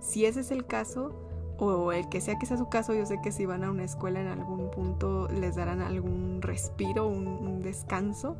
Si 0.00 0.24
ese 0.24 0.40
es 0.40 0.50
el 0.50 0.66
caso, 0.66 1.27
o 1.58 1.92
el 1.92 2.08
que 2.08 2.20
sea 2.20 2.38
que 2.38 2.46
sea 2.46 2.56
su 2.56 2.68
caso, 2.68 2.94
yo 2.94 3.04
sé 3.06 3.20
que 3.22 3.32
si 3.32 3.46
van 3.46 3.64
a 3.64 3.70
una 3.70 3.84
escuela 3.84 4.20
en 4.20 4.28
algún 4.28 4.70
punto 4.70 5.28
les 5.28 5.56
darán 5.56 5.80
algún 5.80 6.40
respiro, 6.40 7.08
un 7.08 7.62
descanso. 7.62 8.36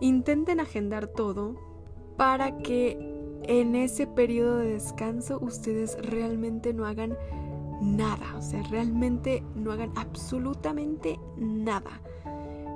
Intenten 0.00 0.60
agendar 0.60 1.06
todo 1.08 1.56
para 2.16 2.58
que 2.58 2.98
en 3.44 3.74
ese 3.76 4.06
periodo 4.06 4.58
de 4.58 4.72
descanso 4.74 5.38
ustedes 5.40 5.96
realmente 6.02 6.74
no 6.74 6.84
hagan 6.84 7.16
nada, 7.80 8.36
o 8.36 8.42
sea, 8.42 8.62
realmente 8.64 9.42
no 9.54 9.72
hagan 9.72 9.92
absolutamente 9.96 11.18
nada. 11.36 12.00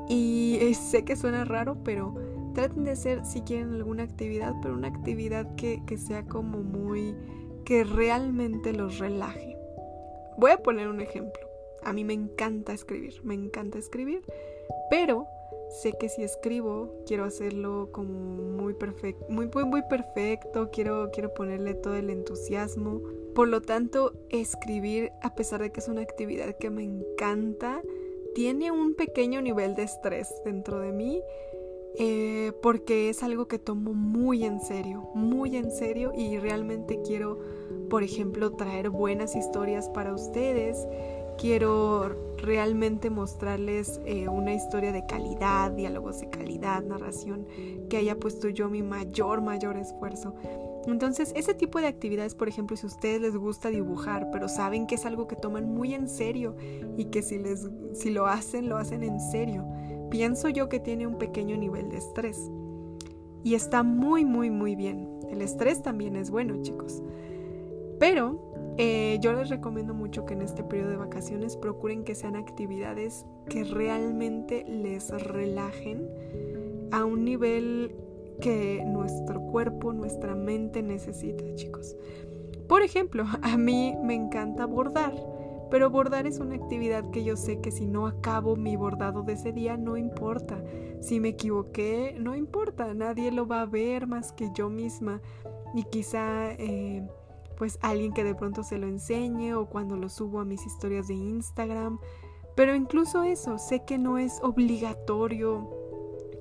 Y 0.08 0.74
sé 0.90 1.04
que 1.04 1.16
suena 1.16 1.44
raro, 1.44 1.76
pero 1.84 2.14
traten 2.54 2.84
de 2.84 2.92
hacer 2.92 3.24
si 3.24 3.42
quieren 3.42 3.74
alguna 3.74 4.04
actividad, 4.04 4.54
pero 4.62 4.74
una 4.74 4.88
actividad 4.88 5.54
que, 5.56 5.82
que 5.86 5.98
sea 5.98 6.24
como 6.24 6.62
muy, 6.62 7.14
que 7.64 7.84
realmente 7.84 8.72
los 8.72 8.98
relaje. 8.98 9.56
Voy 10.36 10.50
a 10.50 10.62
poner 10.62 10.88
un 10.88 11.00
ejemplo. 11.00 11.48
A 11.82 11.92
mí 11.92 12.04
me 12.04 12.14
encanta 12.14 12.72
escribir, 12.72 13.20
me 13.24 13.34
encanta 13.34 13.78
escribir, 13.78 14.22
pero 14.88 15.26
sé 15.68 15.94
que 15.98 16.08
si 16.08 16.22
escribo 16.22 17.02
quiero 17.06 17.24
hacerlo 17.24 17.88
como 17.92 18.12
muy 18.12 18.74
perfecto, 18.74 19.24
muy, 19.28 19.48
muy, 19.48 19.82
perfecto, 19.88 20.70
quiero, 20.70 21.10
quiero 21.12 21.34
ponerle 21.34 21.74
todo 21.74 21.96
el 21.96 22.10
entusiasmo. 22.10 23.00
Por 23.34 23.48
lo 23.48 23.62
tanto, 23.62 24.12
escribir, 24.28 25.10
a 25.22 25.34
pesar 25.34 25.62
de 25.62 25.72
que 25.72 25.80
es 25.80 25.88
una 25.88 26.02
actividad 26.02 26.56
que 26.56 26.70
me 26.70 26.84
encanta, 26.84 27.80
tiene 28.34 28.70
un 28.70 28.94
pequeño 28.94 29.40
nivel 29.42 29.74
de 29.74 29.82
estrés 29.84 30.32
dentro 30.44 30.80
de 30.80 30.92
mí. 30.92 31.22
Eh, 31.98 32.52
porque 32.62 33.10
es 33.10 33.22
algo 33.22 33.48
que 33.48 33.58
tomo 33.58 33.92
muy 33.92 34.44
en 34.44 34.60
serio, 34.60 35.10
muy 35.14 35.56
en 35.56 35.70
serio 35.70 36.12
y 36.16 36.38
realmente 36.38 37.00
quiero, 37.04 37.38
por 37.90 38.02
ejemplo, 38.02 38.52
traer 38.52 38.88
buenas 38.88 39.36
historias 39.36 39.90
para 39.90 40.14
ustedes, 40.14 40.86
quiero 41.36 42.34
realmente 42.38 43.10
mostrarles 43.10 44.00
eh, 44.06 44.28
una 44.28 44.54
historia 44.54 44.90
de 44.90 45.04
calidad, 45.06 45.70
diálogos 45.72 46.20
de 46.20 46.30
calidad, 46.30 46.82
narración, 46.82 47.46
que 47.90 47.98
haya 47.98 48.18
puesto 48.18 48.48
yo 48.48 48.68
mi 48.70 48.82
mayor, 48.82 49.42
mayor 49.42 49.76
esfuerzo. 49.76 50.34
Entonces, 50.86 51.32
ese 51.36 51.54
tipo 51.54 51.80
de 51.80 51.86
actividades, 51.86 52.34
por 52.34 52.48
ejemplo, 52.48 52.76
si 52.76 52.86
a 52.86 52.88
ustedes 52.88 53.20
les 53.20 53.36
gusta 53.36 53.68
dibujar, 53.68 54.30
pero 54.32 54.48
saben 54.48 54.86
que 54.86 54.96
es 54.96 55.06
algo 55.06 55.28
que 55.28 55.36
toman 55.36 55.72
muy 55.72 55.94
en 55.94 56.08
serio 56.08 56.56
y 56.96 57.04
que 57.06 57.22
si, 57.22 57.38
les, 57.38 57.68
si 57.92 58.10
lo 58.10 58.26
hacen, 58.26 58.68
lo 58.68 58.76
hacen 58.78 59.04
en 59.04 59.20
serio, 59.20 59.64
pienso 60.12 60.50
yo 60.50 60.68
que 60.68 60.78
tiene 60.78 61.06
un 61.06 61.16
pequeño 61.16 61.56
nivel 61.56 61.88
de 61.88 61.96
estrés. 61.96 62.50
Y 63.42 63.54
está 63.54 63.82
muy, 63.82 64.26
muy, 64.26 64.50
muy 64.50 64.76
bien. 64.76 65.08
El 65.30 65.40
estrés 65.40 65.82
también 65.82 66.16
es 66.16 66.30
bueno, 66.30 66.60
chicos. 66.60 67.02
Pero 67.98 68.74
eh, 68.76 69.16
yo 69.22 69.32
les 69.32 69.48
recomiendo 69.48 69.94
mucho 69.94 70.26
que 70.26 70.34
en 70.34 70.42
este 70.42 70.62
periodo 70.62 70.90
de 70.90 70.96
vacaciones 70.98 71.56
procuren 71.56 72.04
que 72.04 72.14
sean 72.14 72.36
actividades 72.36 73.24
que 73.48 73.64
realmente 73.64 74.66
les 74.68 75.08
relajen 75.08 76.06
a 76.90 77.06
un 77.06 77.24
nivel 77.24 77.96
que 78.42 78.84
nuestro 78.86 79.40
cuerpo, 79.46 79.94
nuestra 79.94 80.34
mente 80.34 80.82
necesita, 80.82 81.42
chicos. 81.54 81.96
Por 82.68 82.82
ejemplo, 82.82 83.24
a 83.42 83.56
mí 83.56 83.96
me 84.02 84.14
encanta 84.14 84.66
bordar, 84.66 85.14
pero 85.72 85.88
bordar 85.88 86.26
es 86.26 86.38
una 86.38 86.54
actividad 86.54 87.10
que 87.12 87.24
yo 87.24 87.34
sé 87.34 87.62
que 87.62 87.70
si 87.70 87.86
no 87.86 88.06
acabo 88.06 88.56
mi 88.56 88.76
bordado 88.76 89.22
de 89.22 89.32
ese 89.32 89.52
día, 89.52 89.78
no 89.78 89.96
importa. 89.96 90.62
Si 91.00 91.18
me 91.18 91.30
equivoqué, 91.30 92.14
no 92.20 92.36
importa, 92.36 92.92
nadie 92.92 93.32
lo 93.32 93.46
va 93.46 93.62
a 93.62 93.66
ver 93.66 94.06
más 94.06 94.32
que 94.32 94.50
yo 94.54 94.68
misma. 94.68 95.22
Y 95.74 95.84
quizá... 95.84 96.52
Eh, 96.52 97.02
pues 97.56 97.78
alguien 97.80 98.12
que 98.12 98.24
de 98.24 98.34
pronto 98.34 98.64
se 98.64 98.76
lo 98.76 98.86
enseñe 98.86 99.54
o 99.54 99.66
cuando 99.66 99.96
lo 99.96 100.08
subo 100.08 100.40
a 100.40 100.44
mis 100.44 100.66
historias 100.66 101.08
de 101.08 101.14
Instagram, 101.14 102.00
Pero 102.54 102.74
incluso 102.74 103.22
eso, 103.22 103.56
sé 103.56 103.84
que 103.84 103.98
no 103.98 104.18
es 104.18 104.40
obligatorio 104.42 105.70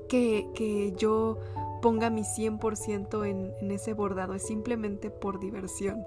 que, 0.09 0.50
que 0.55 0.93
yo 0.97 1.38
ponga 1.81 2.09
mi 2.09 2.23
100% 2.23 3.25
en, 3.27 3.53
en 3.61 3.71
ese 3.71 3.93
bordado, 3.93 4.33
es 4.33 4.43
simplemente 4.43 5.09
por 5.09 5.39
diversión. 5.39 6.03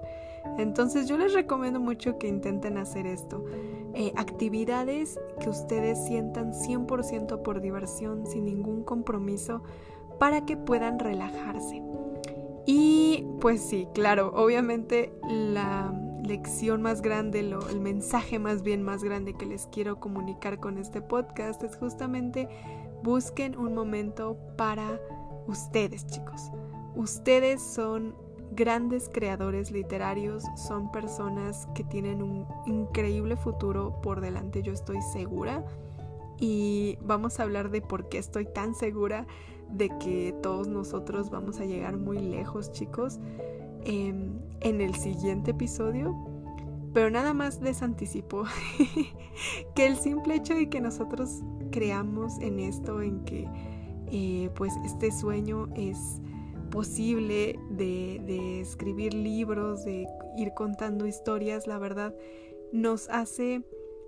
Entonces 0.57 1.07
yo 1.07 1.17
les 1.17 1.33
recomiendo 1.33 1.79
mucho 1.79 2.17
que 2.17 2.27
intenten 2.27 2.77
hacer 2.77 3.05
esto. 3.07 3.43
Eh, 3.93 4.11
actividades 4.15 5.19
que 5.39 5.49
ustedes 5.49 6.03
sientan 6.05 6.53
100% 6.53 7.41
por 7.41 7.61
diversión, 7.61 8.25
sin 8.25 8.45
ningún 8.45 8.83
compromiso, 8.83 9.63
para 10.19 10.45
que 10.45 10.57
puedan 10.57 10.99
relajarse. 10.99 11.81
Y 12.65 13.25
pues 13.39 13.61
sí, 13.61 13.87
claro, 13.93 14.33
obviamente 14.35 15.13
la 15.29 15.93
lección 16.23 16.81
más 16.81 17.01
grande, 17.01 17.39
el 17.39 17.79
mensaje 17.79 18.39
más 18.39 18.63
bien 18.63 18.81
más 18.81 19.03
grande 19.03 19.33
que 19.33 19.45
les 19.45 19.67
quiero 19.67 19.99
comunicar 19.99 20.59
con 20.59 20.77
este 20.77 21.01
podcast 21.01 21.63
es 21.63 21.77
justamente 21.77 22.49
busquen 23.03 23.57
un 23.57 23.75
momento 23.75 24.37
para 24.57 24.99
ustedes, 25.47 26.07
chicos. 26.07 26.51
Ustedes 26.95 27.61
son 27.61 28.15
grandes 28.51 29.09
creadores 29.11 29.71
literarios, 29.71 30.43
son 30.55 30.91
personas 30.91 31.67
que 31.75 31.83
tienen 31.83 32.21
un 32.21 32.47
increíble 32.65 33.35
futuro 33.35 33.99
por 34.01 34.21
delante, 34.21 34.61
yo 34.61 34.73
estoy 34.73 35.01
segura. 35.01 35.65
Y 36.39 36.97
vamos 37.01 37.39
a 37.39 37.43
hablar 37.43 37.71
de 37.71 37.81
por 37.81 38.09
qué 38.09 38.17
estoy 38.17 38.45
tan 38.45 38.75
segura 38.75 39.25
de 39.69 39.89
que 39.99 40.33
todos 40.43 40.67
nosotros 40.67 41.29
vamos 41.29 41.59
a 41.59 41.65
llegar 41.65 41.97
muy 41.97 42.19
lejos, 42.19 42.71
chicos, 42.71 43.19
em, 43.83 44.39
en 44.61 44.81
el 44.81 44.95
siguiente 44.95 45.51
episodio. 45.51 46.15
Pero 46.93 47.09
nada 47.09 47.33
más 47.33 47.61
les 47.61 47.81
anticipo 47.81 48.43
que 49.75 49.85
el 49.85 49.97
simple 49.97 50.35
hecho 50.35 50.55
de 50.55 50.69
que 50.69 50.79
nosotros 50.79 51.41
creamos 51.71 52.39
en 52.39 52.59
esto, 52.59 53.01
en 53.01 53.25
que 53.25 53.47
eh, 54.07 54.49
pues 54.55 54.73
este 54.85 55.11
sueño 55.11 55.67
es 55.75 56.21
posible 56.75 57.57
de, 57.69 58.59
escribir 58.59 59.13
libros, 59.13 59.85
de 59.85 60.07
ir 60.35 60.53
contando 60.53 61.07
historias, 61.07 61.67
la 61.67 61.79
verdad, 61.79 62.13
nos 62.73 63.07
hace 63.09 63.61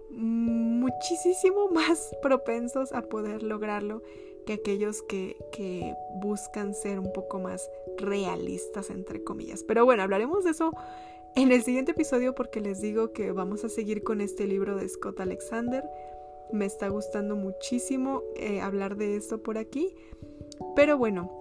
muchísimo 0.09 1.69
más 1.71 2.13
propensos 2.21 2.91
a 2.91 3.03
poder 3.03 3.41
lograrlo 3.41 4.03
que 4.45 4.53
aquellos 4.53 5.01
que, 5.01 5.37
que, 5.53 5.95
buscan 6.21 6.73
ser 6.73 6.99
un 6.99 7.13
poco 7.13 7.39
más 7.39 7.69
realistas, 7.97 8.89
entre 8.89 9.23
comillas. 9.23 9.63
Pero 9.63 9.85
bueno, 9.85 10.03
hablaremos 10.03 10.43
de 10.43 10.51
eso 10.51 10.71
en 11.37 11.53
el 11.53 11.63
siguiente 11.63 11.91
episodio 11.91 12.35
porque 12.35 12.59
les 12.59 12.81
digo 12.81 13.13
que 13.13 13.31
vamos 13.31 13.63
a 13.63 13.69
seguir 13.69 14.03
con 14.03 14.19
este 14.19 14.45
libro 14.45 14.75
de 14.75 14.89
Scott 14.89 15.21
Alexander. 15.21 15.85
Me 16.51 16.65
está 16.65 16.89
gustando 16.89 17.37
muchísimo 17.37 18.23
eh, 18.35 18.59
hablar 18.59 18.97
de 18.97 19.15
esto 19.15 19.41
por 19.41 19.57
aquí. 19.57 19.95
Pero 20.75 20.97
bueno, 20.97 21.31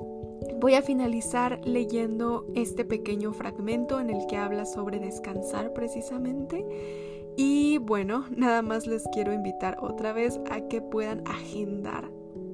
voy 0.61 0.75
a 0.75 0.83
finalizar 0.83 1.61
leyendo 1.65 2.47
este 2.55 2.85
pequeño 2.85 3.33
fragmento 3.33 4.01
en 4.01 4.11
el 4.11 4.27
que 4.27 4.37
habla 4.37 4.65
sobre 4.65 4.99
descansar 4.99 5.73
precisamente. 5.73 6.65
Y 7.37 7.79
bueno, 7.79 8.25
nada 8.35 8.63
más 8.63 8.87
les 8.87 9.05
quiero 9.13 9.33
invitar 9.33 9.77
otra 9.81 10.13
vez 10.13 10.41
a 10.51 10.63
que 10.69 10.81
puedan 10.81 11.23
agendar 11.27 12.11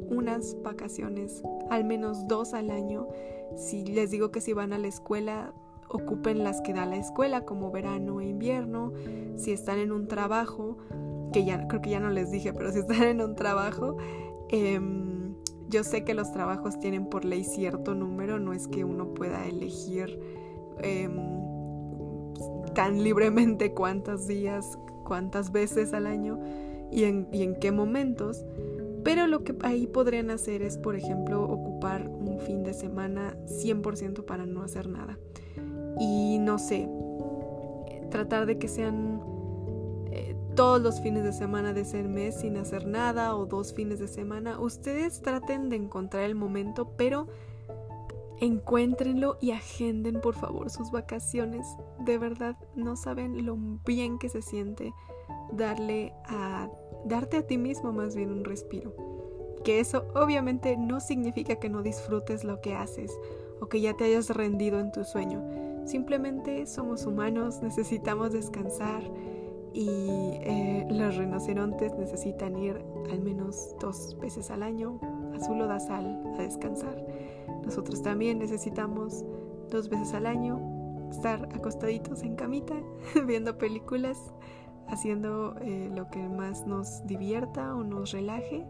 unas 0.09 0.61
vacaciones, 0.63 1.43
al 1.71 1.85
menos 1.85 2.27
dos 2.27 2.53
al 2.53 2.71
año. 2.71 3.09
Si 3.57 3.85
les 3.85 4.11
digo 4.11 4.31
que 4.31 4.41
si 4.41 4.53
van 4.53 4.73
a 4.73 4.79
la 4.79 4.89
escuela, 4.89 5.53
ocupen 5.89 6.43
las 6.43 6.61
que 6.63 6.75
da 6.75 6.87
la 6.87 6.97
escuela, 6.97 7.45
como 7.45 7.71
verano 7.71 8.21
e 8.21 8.27
invierno. 8.27 8.93
Si 9.37 9.53
están 9.53 9.79
en 9.79 9.93
un 9.93 10.09
trabajo, 10.09 10.79
que 11.33 11.45
ya 11.45 11.67
creo 11.69 11.81
que 11.81 11.91
ya 11.91 12.01
no 12.01 12.11
les 12.11 12.31
dije, 12.31 12.53
pero 12.53 12.73
si 12.73 12.81
están 12.81 13.03
en 13.05 13.21
un 13.21 13.37
trabajo, 13.37 13.97
em, 14.49 15.12
yo 15.73 15.83
sé 15.85 16.05
que 16.05 16.13
los 16.15 16.33
trabajos 16.33 16.79
tienen 16.79 17.07
por 17.07 17.25
ley 17.25 17.45
cierto 17.45 17.95
número, 17.95 18.39
no 18.39 18.53
es 18.53 18.69
que 18.69 18.85
uno 18.85 19.15
pueda 19.15 19.47
elegir 19.47 20.21
em, 20.83 21.13
tan 22.75 23.03
libremente 23.03 23.73
cuántos 23.73 24.27
días, 24.27 24.79
cuántas 25.05 25.51
veces 25.51 25.95
al 25.95 26.07
año 26.07 26.39
y 26.91 27.05
en, 27.05 27.27
y 27.33 27.43
en 27.43 27.57
qué 27.59 27.73
momentos. 27.73 28.45
Pero 29.03 29.27
lo 29.27 29.43
que 29.43 29.57
ahí 29.63 29.87
podrían 29.87 30.31
hacer 30.31 30.63
es, 30.63 30.77
por 30.77 30.95
ejemplo, 30.95 31.43
ocupar 31.43 32.07
un 32.07 32.39
fin 32.39 32.63
de 32.63 32.75
semana 32.75 33.35
100% 33.47 34.25
para 34.25 34.47
no 34.47 34.63
hacer 34.63 34.89
nada. 34.89 35.19
Y 35.99 36.39
no 36.39 36.59
sé, 36.59 36.89
tratar 38.11 38.47
de 38.47 38.59
que 38.59 38.69
sean 38.69 39.21
todos 40.55 40.81
los 40.81 41.01
fines 41.01 41.25
de 41.25 41.33
semana 41.33 41.73
de 41.73 41.83
ese 41.83 42.03
mes 42.03 42.41
sin 42.41 42.57
hacer 42.57 42.87
nada 42.87 43.37
o 43.37 43.47
dos 43.47 43.73
fines 43.73 43.99
de 43.99 44.09
semana. 44.09 44.61
Ustedes 44.61 45.23
traten 45.23 45.69
de 45.69 45.77
encontrar 45.77 46.25
el 46.25 46.35
momento, 46.35 46.95
pero 46.97 47.29
encuéntrenlo 48.41 49.39
y 49.41 49.53
agenden 49.53 50.21
por 50.21 50.35
favor 50.35 50.71
sus 50.71 50.91
vacaciones. 50.91 51.67
De 52.01 52.19
verdad, 52.19 52.57
no 52.75 52.97
saben 52.97 53.47
lo 53.47 53.57
bien 53.87 54.19
que 54.19 54.29
se 54.29 54.43
siente 54.43 54.93
darle 55.53 56.13
a 56.27 56.69
darte 57.05 57.39
a 57.39 57.47
ti 57.47 57.59
mismo 57.59 57.93
más 57.93 58.15
bien 58.15 58.31
un 58.31 58.45
respiro. 58.45 58.95
Que 59.65 59.81
eso 59.81 60.07
obviamente 60.15 60.77
no 60.77 61.01
significa 61.01 61.57
que 61.57 61.69
no 61.69 61.83
disfrutes 61.83 62.45
lo 62.45 62.61
que 62.61 62.75
haces 62.75 63.17
o 63.61 63.69
que 63.69 63.81
ya 63.81 63.95
te 63.95 64.05
hayas 64.05 64.29
rendido 64.31 64.81
en 64.81 64.91
tu 64.93 65.05
sueño. 65.05 65.43
Simplemente 65.85 66.67
somos 66.67 67.07
humanos, 67.07 67.61
necesitamos 67.63 68.33
descansar 68.33 69.03
y 69.75 69.89
eh, 69.89 70.87
los 70.91 71.17
rinocerontes 71.17 71.95
necesitan 71.95 72.57
ir 72.57 72.83
al 73.11 73.21
menos 73.21 73.75
dos 73.81 74.17
veces 74.21 74.51
al 74.51 74.63
año 74.63 74.99
a 75.35 75.41
su 75.41 75.55
lodazal 75.55 76.35
a 76.39 76.43
descansar. 76.43 77.05
Nosotros 77.65 78.03
también 78.03 78.39
necesitamos 78.39 79.25
dos 79.71 79.89
veces 79.89 80.15
al 80.15 80.27
año 80.27 80.61
estar 81.11 81.49
acostaditos 81.55 82.23
en 82.23 82.37
camita 82.37 82.75
viendo 83.27 83.59
películas 83.59 84.33
haciendo 84.89 85.57
eh, 85.61 85.91
lo 85.95 86.09
que 86.11 86.21
más 86.29 86.67
nos 86.67 87.07
divierta 87.07 87.75
o 87.75 87.83
nos 87.83 88.13
relaje 88.13 88.67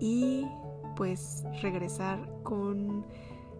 y 0.00 0.46
pues 0.96 1.44
regresar 1.62 2.18
con 2.42 3.04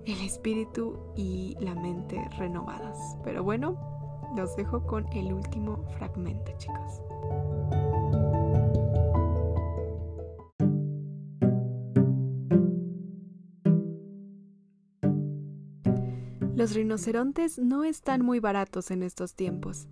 el 0.05 0.21
espíritu 0.21 0.99
y 1.17 1.57
la 1.61 1.75
mente 1.75 2.23
renovadas. 2.37 3.17
Pero 3.23 3.43
bueno, 3.43 3.94
los 4.35 4.57
dejo 4.57 4.87
con 4.87 5.07
el 5.13 5.33
último 5.33 5.85
fragmento, 5.97 6.53
chicos. 6.59 7.01
Los 16.57 16.75
rinocerontes 16.75 17.59
no 17.59 17.85
están 17.85 18.25
muy 18.25 18.41
baratos 18.41 18.91
en 18.91 19.03
estos 19.03 19.35
tiempos. 19.35 19.89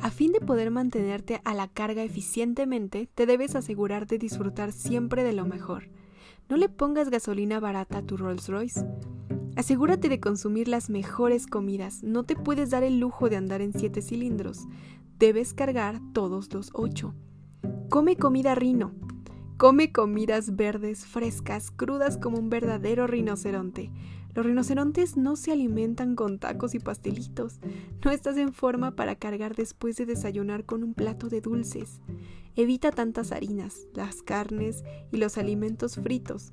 A 0.00 0.10
fin 0.10 0.32
de 0.32 0.40
poder 0.40 0.70
mantenerte 0.70 1.40
a 1.44 1.54
la 1.54 1.68
carga 1.68 2.02
eficientemente, 2.02 3.08
te 3.14 3.26
debes 3.26 3.54
asegurar 3.54 4.06
de 4.06 4.18
disfrutar 4.18 4.72
siempre 4.72 5.24
de 5.24 5.32
lo 5.32 5.46
mejor. 5.46 5.88
No 6.48 6.56
le 6.56 6.68
pongas 6.68 7.10
gasolina 7.10 7.60
barata 7.60 7.98
a 7.98 8.02
tu 8.02 8.16
Rolls 8.16 8.48
Royce. 8.48 8.84
Asegúrate 9.60 10.08
de 10.08 10.20
consumir 10.20 10.68
las 10.68 10.88
mejores 10.88 11.46
comidas. 11.46 12.02
No 12.02 12.24
te 12.24 12.34
puedes 12.34 12.70
dar 12.70 12.82
el 12.82 12.98
lujo 12.98 13.28
de 13.28 13.36
andar 13.36 13.60
en 13.60 13.74
siete 13.74 14.00
cilindros. 14.00 14.66
Debes 15.18 15.52
cargar 15.52 16.00
todos 16.14 16.50
los 16.54 16.70
ocho. 16.72 17.14
Come 17.90 18.16
comida 18.16 18.54
rino. 18.54 18.94
Come 19.58 19.92
comidas 19.92 20.56
verdes, 20.56 21.04
frescas, 21.04 21.70
crudas 21.70 22.16
como 22.16 22.38
un 22.38 22.48
verdadero 22.48 23.06
rinoceronte. 23.06 23.92
Los 24.34 24.46
rinocerontes 24.46 25.18
no 25.18 25.36
se 25.36 25.52
alimentan 25.52 26.16
con 26.16 26.38
tacos 26.38 26.74
y 26.74 26.78
pastelitos. 26.78 27.60
No 28.02 28.12
estás 28.12 28.38
en 28.38 28.54
forma 28.54 28.96
para 28.96 29.16
cargar 29.16 29.54
después 29.56 29.94
de 29.96 30.06
desayunar 30.06 30.64
con 30.64 30.82
un 30.82 30.94
plato 30.94 31.28
de 31.28 31.42
dulces. 31.42 32.00
Evita 32.56 32.92
tantas 32.92 33.30
harinas, 33.30 33.88
las 33.92 34.22
carnes 34.22 34.84
y 35.12 35.18
los 35.18 35.36
alimentos 35.36 35.96
fritos. 35.96 36.50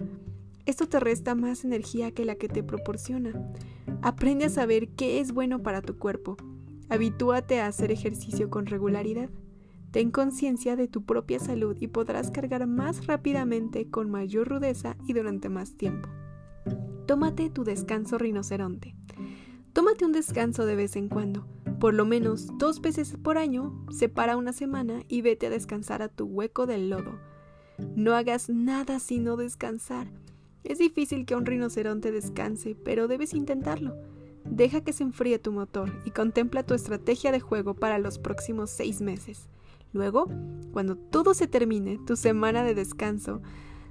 Esto 0.67 0.89
te 0.89 0.99
resta 0.99 1.34
más 1.34 1.63
energía 1.63 2.12
que 2.12 2.25
la 2.25 2.36
que 2.36 2.49
te 2.49 2.62
proporciona. 2.62 3.32
Aprende 4.01 4.45
a 4.45 4.49
saber 4.49 4.89
qué 4.89 5.21
es 5.21 5.32
bueno 5.32 5.63
para 5.63 5.82
tu 5.82 5.97
cuerpo. 5.97 6.36
Habitúate 6.89 7.62
a 7.62 7.67
hacer 7.67 7.89
ejercicio 7.89 8.49
con 8.49 8.65
regularidad. 8.65 9.30
Ten 9.91 10.12
conciencia 10.12 10.75
de 10.75 10.89
tu 10.89 11.06
propia 11.06 11.39
salud 11.39 11.77
y 11.80 11.88
podrás 11.88 12.32
cargar 12.32 12.67
más 12.67 13.08
rápidamente, 13.08 13.89
con 13.89 14.12
mayor 14.12 14.49
rudeza 14.49 14.97
y 15.08 15.13
durante 15.13 15.47
más 15.47 15.77
tiempo. 15.77 16.10
Tómate 17.06 17.49
tu 17.49 17.63
descanso 17.63 18.17
rinoceronte. 18.17 18.93
Tómate 19.71 20.03
un 20.03 20.12
descanso 20.12 20.65
de 20.65 20.75
vez 20.75 20.97
en 20.97 21.08
cuando, 21.08 21.47
por 21.80 21.93
lo 21.93 22.06
menos 22.06 22.49
dos 22.58 22.82
veces 22.82 23.15
por 23.23 23.38
año, 23.38 23.86
separa 23.89 24.36
una 24.36 24.51
semana 24.51 24.99
y 25.08 25.21
vete 25.21 25.47
a 25.47 25.49
descansar 25.49 26.01
a 26.01 26.10
tu 26.10 26.25
hueco 26.25 26.65
del 26.65 26.89
lodo. 26.89 27.17
No 27.95 28.15
hagas 28.15 28.49
nada 28.49 28.99
sino 28.99 29.38
descansar. 29.38 30.10
Es 30.67 30.80
difícil 30.80 31.25
que 31.25 31.34
un 31.34 31.45
rinoceronte 31.45 32.12
descanse, 32.12 32.75
pero 32.75 33.08
debes 33.08 33.34
intentarlo. 33.34 33.95
Deja 34.43 34.82
que 34.82 34.91
se 34.91 35.03
enfríe 35.03 35.39
tu 35.39 35.53
motor 35.53 35.93
y 36.03 36.12
contempla 36.12 36.63
tu 36.63 36.73
estrategia 36.73 37.32
de 37.32 37.39
juego 37.39 37.73
para 37.73 37.99
los 37.99 38.19
próximos 38.19 38.69
seis 38.69 38.99
meses. 38.99 39.47
Luego, 39.93 40.27
cuando 40.73 40.97
todo 40.97 41.34
se 41.34 41.47
termine, 41.47 41.99
tu 42.06 42.17
semana 42.17 42.63
de 42.63 42.75
descanso, 42.75 43.41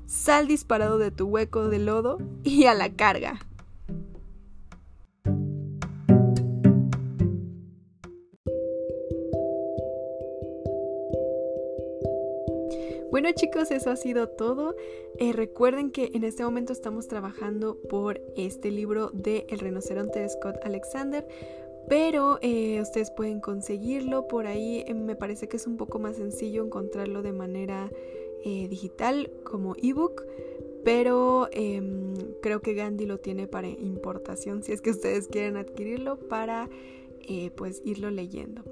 sal 0.04 0.48
disparado 0.48 0.98
de 0.98 1.10
tu 1.10 1.24
hueco 1.24 1.70
de 1.70 1.78
lodo 1.78 2.18
y 2.44 2.64
a 2.64 2.74
la 2.74 2.92
carga. 2.92 3.38
Bueno 13.26 13.40
chicos, 13.40 13.72
eso 13.72 13.90
ha 13.90 13.96
sido 13.96 14.28
todo. 14.28 14.76
Eh, 15.18 15.32
recuerden 15.32 15.90
que 15.90 16.12
en 16.14 16.22
este 16.22 16.44
momento 16.44 16.72
estamos 16.72 17.08
trabajando 17.08 17.76
por 17.76 18.20
este 18.36 18.70
libro 18.70 19.10
de 19.12 19.46
El 19.48 19.58
rinoceronte 19.58 20.20
de 20.20 20.28
Scott 20.28 20.58
Alexander, 20.62 21.26
pero 21.88 22.38
eh, 22.40 22.80
ustedes 22.80 23.10
pueden 23.10 23.40
conseguirlo 23.40 24.28
por 24.28 24.46
ahí. 24.46 24.84
Eh, 24.86 24.94
me 24.94 25.16
parece 25.16 25.48
que 25.48 25.56
es 25.56 25.66
un 25.66 25.76
poco 25.76 25.98
más 25.98 26.14
sencillo 26.18 26.64
encontrarlo 26.64 27.22
de 27.22 27.32
manera 27.32 27.90
digital 28.44 29.28
como 29.42 29.74
ebook. 29.82 30.22
Pero 30.84 31.48
em, 31.50 32.14
creo 32.40 32.60
que 32.60 32.74
Gandhi 32.74 33.06
lo 33.06 33.18
tiene 33.18 33.48
para 33.48 33.66
importación 33.66 34.62
si 34.62 34.70
es 34.70 34.80
que 34.80 34.90
ustedes 34.90 35.26
quieren 35.26 35.56
adquirirlo 35.56 36.16
para 36.16 36.70
pues 37.56 37.82
irlo 37.84 38.12
leyendo. 38.12 38.62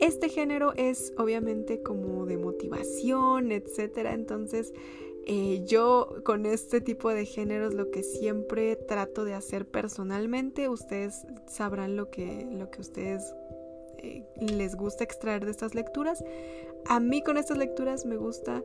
Este 0.00 0.28
género 0.28 0.72
es 0.76 1.12
obviamente 1.18 1.82
como 1.82 2.26
de 2.26 2.38
motivación, 2.38 3.52
etcétera. 3.52 4.14
Entonces, 4.14 4.72
eh, 5.26 5.62
yo 5.66 6.16
con 6.24 6.46
este 6.46 6.80
tipo 6.80 7.10
de 7.10 7.26
géneros 7.26 7.74
lo 7.74 7.90
que 7.90 8.02
siempre 8.02 8.76
trato 8.76 9.24
de 9.24 9.34
hacer 9.34 9.66
personalmente, 9.66 10.68
ustedes 10.68 11.26
sabrán 11.46 11.96
lo 11.96 12.10
que, 12.10 12.46
lo 12.50 12.70
que 12.70 12.80
ustedes 12.80 13.34
eh, 13.98 14.24
les 14.40 14.74
gusta 14.74 15.04
extraer 15.04 15.44
de 15.44 15.50
estas 15.50 15.74
lecturas. 15.74 16.24
A 16.86 17.00
mí 17.00 17.22
con 17.22 17.36
estas 17.36 17.58
lecturas 17.58 18.06
me 18.06 18.16
gusta 18.16 18.64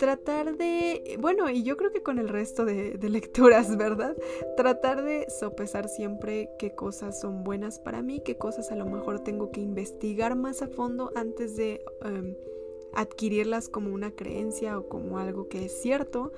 tratar 0.00 0.56
de, 0.56 1.18
bueno, 1.20 1.50
y 1.50 1.62
yo 1.62 1.76
creo 1.76 1.92
que 1.92 2.02
con 2.02 2.18
el 2.18 2.30
resto 2.30 2.64
de, 2.64 2.98
lecturas, 3.02 3.76
¿verdad? 3.76 4.16
Tratar 4.56 5.04
de 5.04 5.26
sopesar 5.28 5.90
siempre 5.90 6.48
qué 6.58 6.74
cosas 6.74 7.20
son 7.20 7.44
buenas 7.44 7.78
para 7.78 8.00
mí, 8.00 8.22
qué 8.24 8.38
cosas 8.38 8.72
a 8.72 8.76
lo 8.76 8.86
mejor 8.86 9.20
tengo 9.20 9.52
que 9.52 9.60
investigar 9.60 10.36
más 10.36 10.62
a 10.62 10.68
fondo 10.68 11.12
antes 11.14 11.54
de 11.54 11.82
em, 12.02 12.34
adquirirlas 12.94 13.68
como 13.68 13.92
una 13.92 14.12
creencia 14.12 14.78
o 14.78 14.88
como 14.88 15.18
algo 15.18 15.48
que 15.48 15.66
es 15.66 15.82
cierto. 15.82 16.32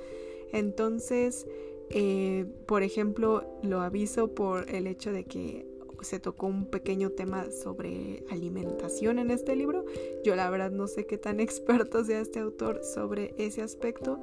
Entonces, 0.53 1.47
eh, 1.91 2.47
por 2.67 2.83
ejemplo, 2.83 3.45
lo 3.63 3.81
aviso 3.81 4.35
por 4.35 4.69
el 4.71 4.89
hecho 4.89 5.13
de 5.13 5.23
que 5.23 5.72
se 6.03 6.19
tocó 6.19 6.47
un 6.47 6.67
pequeño 6.67 7.11
tema 7.11 7.51
sobre 7.51 8.25
alimentación 8.31 9.19
en 9.19 9.31
este 9.31 9.57
libro. 9.57 9.85
Yo 10.25 10.37
la 10.37 10.51
verdad 10.51 10.71
no 10.71 10.87
sé 10.87 11.07
qué 11.07 11.19
tan 11.19 11.41
experto 11.41 12.05
sea 12.05 12.21
este 12.21 12.41
autor 12.41 12.83
sobre 12.85 13.35
ese 13.39 13.63
aspecto 13.63 14.21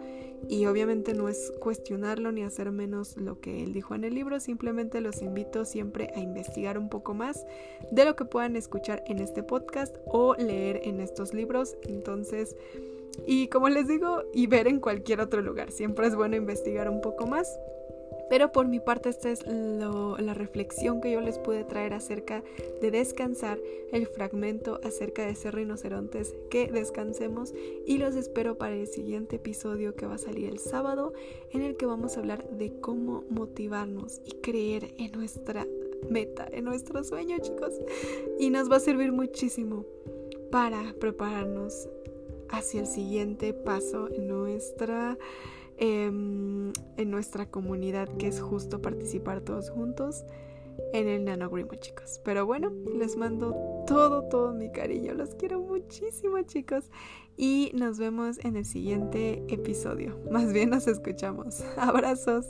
y 0.47 0.65
obviamente 0.67 1.13
no 1.13 1.27
es 1.27 1.51
cuestionarlo 1.59 2.31
ni 2.31 2.43
hacer 2.43 2.71
menos 2.71 3.17
lo 3.17 3.39
que 3.39 3.63
él 3.63 3.73
dijo 3.73 3.95
en 3.95 4.03
el 4.03 4.15
libro, 4.15 4.39
simplemente 4.39 5.01
los 5.01 5.21
invito 5.21 5.65
siempre 5.65 6.11
a 6.15 6.19
investigar 6.19 6.77
un 6.77 6.89
poco 6.89 7.13
más 7.13 7.45
de 7.91 8.05
lo 8.05 8.15
que 8.15 8.25
puedan 8.25 8.55
escuchar 8.55 9.03
en 9.07 9.19
este 9.19 9.43
podcast 9.43 9.95
o 10.05 10.35
leer 10.35 10.81
en 10.83 11.01
estos 11.01 11.33
libros. 11.33 11.75
Entonces, 11.83 12.55
y 13.27 13.47
como 13.47 13.69
les 13.69 13.87
digo, 13.87 14.23
y 14.33 14.47
ver 14.47 14.67
en 14.67 14.79
cualquier 14.79 15.21
otro 15.21 15.41
lugar, 15.41 15.71
siempre 15.71 16.07
es 16.07 16.15
bueno 16.15 16.35
investigar 16.35 16.89
un 16.89 17.01
poco 17.01 17.27
más. 17.27 17.59
Pero 18.29 18.51
por 18.51 18.67
mi 18.67 18.79
parte 18.79 19.09
esta 19.09 19.29
es 19.31 19.45
la 19.45 20.33
reflexión 20.33 21.01
que 21.01 21.11
yo 21.11 21.21
les 21.21 21.39
pude 21.39 21.63
traer 21.63 21.93
acerca 21.93 22.43
de 22.81 22.91
descansar, 22.91 23.59
el 23.91 24.07
fragmento 24.07 24.79
acerca 24.83 25.25
de 25.25 25.35
ser 25.35 25.55
rinocerontes, 25.55 26.35
que 26.49 26.67
descansemos 26.67 27.53
y 27.85 27.97
los 27.97 28.15
espero 28.15 28.57
para 28.57 28.75
el 28.75 28.87
siguiente 28.87 29.37
episodio 29.37 29.95
que 29.95 30.05
va 30.05 30.15
a 30.15 30.19
salir 30.19 30.49
el 30.49 30.59
sábado 30.59 31.13
en 31.51 31.61
el 31.61 31.75
que 31.75 31.85
vamos 31.85 32.15
a 32.15 32.19
hablar 32.19 32.47
de 32.49 32.79
cómo 32.79 33.23
motivarnos 33.29 34.21
y 34.25 34.33
creer 34.41 34.93
en 34.97 35.11
nuestra 35.11 35.65
meta, 36.09 36.47
en 36.51 36.65
nuestro 36.65 37.03
sueño 37.03 37.37
chicos. 37.39 37.73
Y 38.39 38.49
nos 38.49 38.71
va 38.71 38.77
a 38.77 38.79
servir 38.79 39.11
muchísimo 39.11 39.85
para 40.51 40.93
prepararnos 40.99 41.89
hacia 42.49 42.81
el 42.81 42.87
siguiente 42.87 43.53
paso 43.53 44.09
en 44.11 44.27
nuestra 44.27 45.17
Em, 45.81 46.73
en 46.97 47.09
nuestra 47.09 47.45
comunidad, 47.45 48.09
que 48.17 48.27
es 48.27 48.41
justo 48.41 48.81
participar 48.81 49.39
todos 49.39 49.69
juntos 49.69 50.25
en 50.91 51.07
el 51.07 51.23
nanogrimo, 51.23 51.73
chicos. 51.75 52.19
Pero 52.25 52.45
bueno, 52.45 52.73
les 52.97 53.15
mando 53.15 53.55
todo, 53.87 54.23
todo 54.23 54.53
mi 54.53 54.69
cariño. 54.73 55.13
Los 55.13 55.35
quiero 55.35 55.61
muchísimo, 55.61 56.41
chicos. 56.41 56.89
Y 57.37 57.71
nos 57.73 57.97
vemos 57.97 58.43
en 58.43 58.57
el 58.57 58.65
siguiente 58.65 59.41
episodio. 59.47 60.19
Más 60.29 60.51
bien 60.51 60.71
nos 60.71 60.85
escuchamos. 60.85 61.61
Abrazos. 61.77 62.45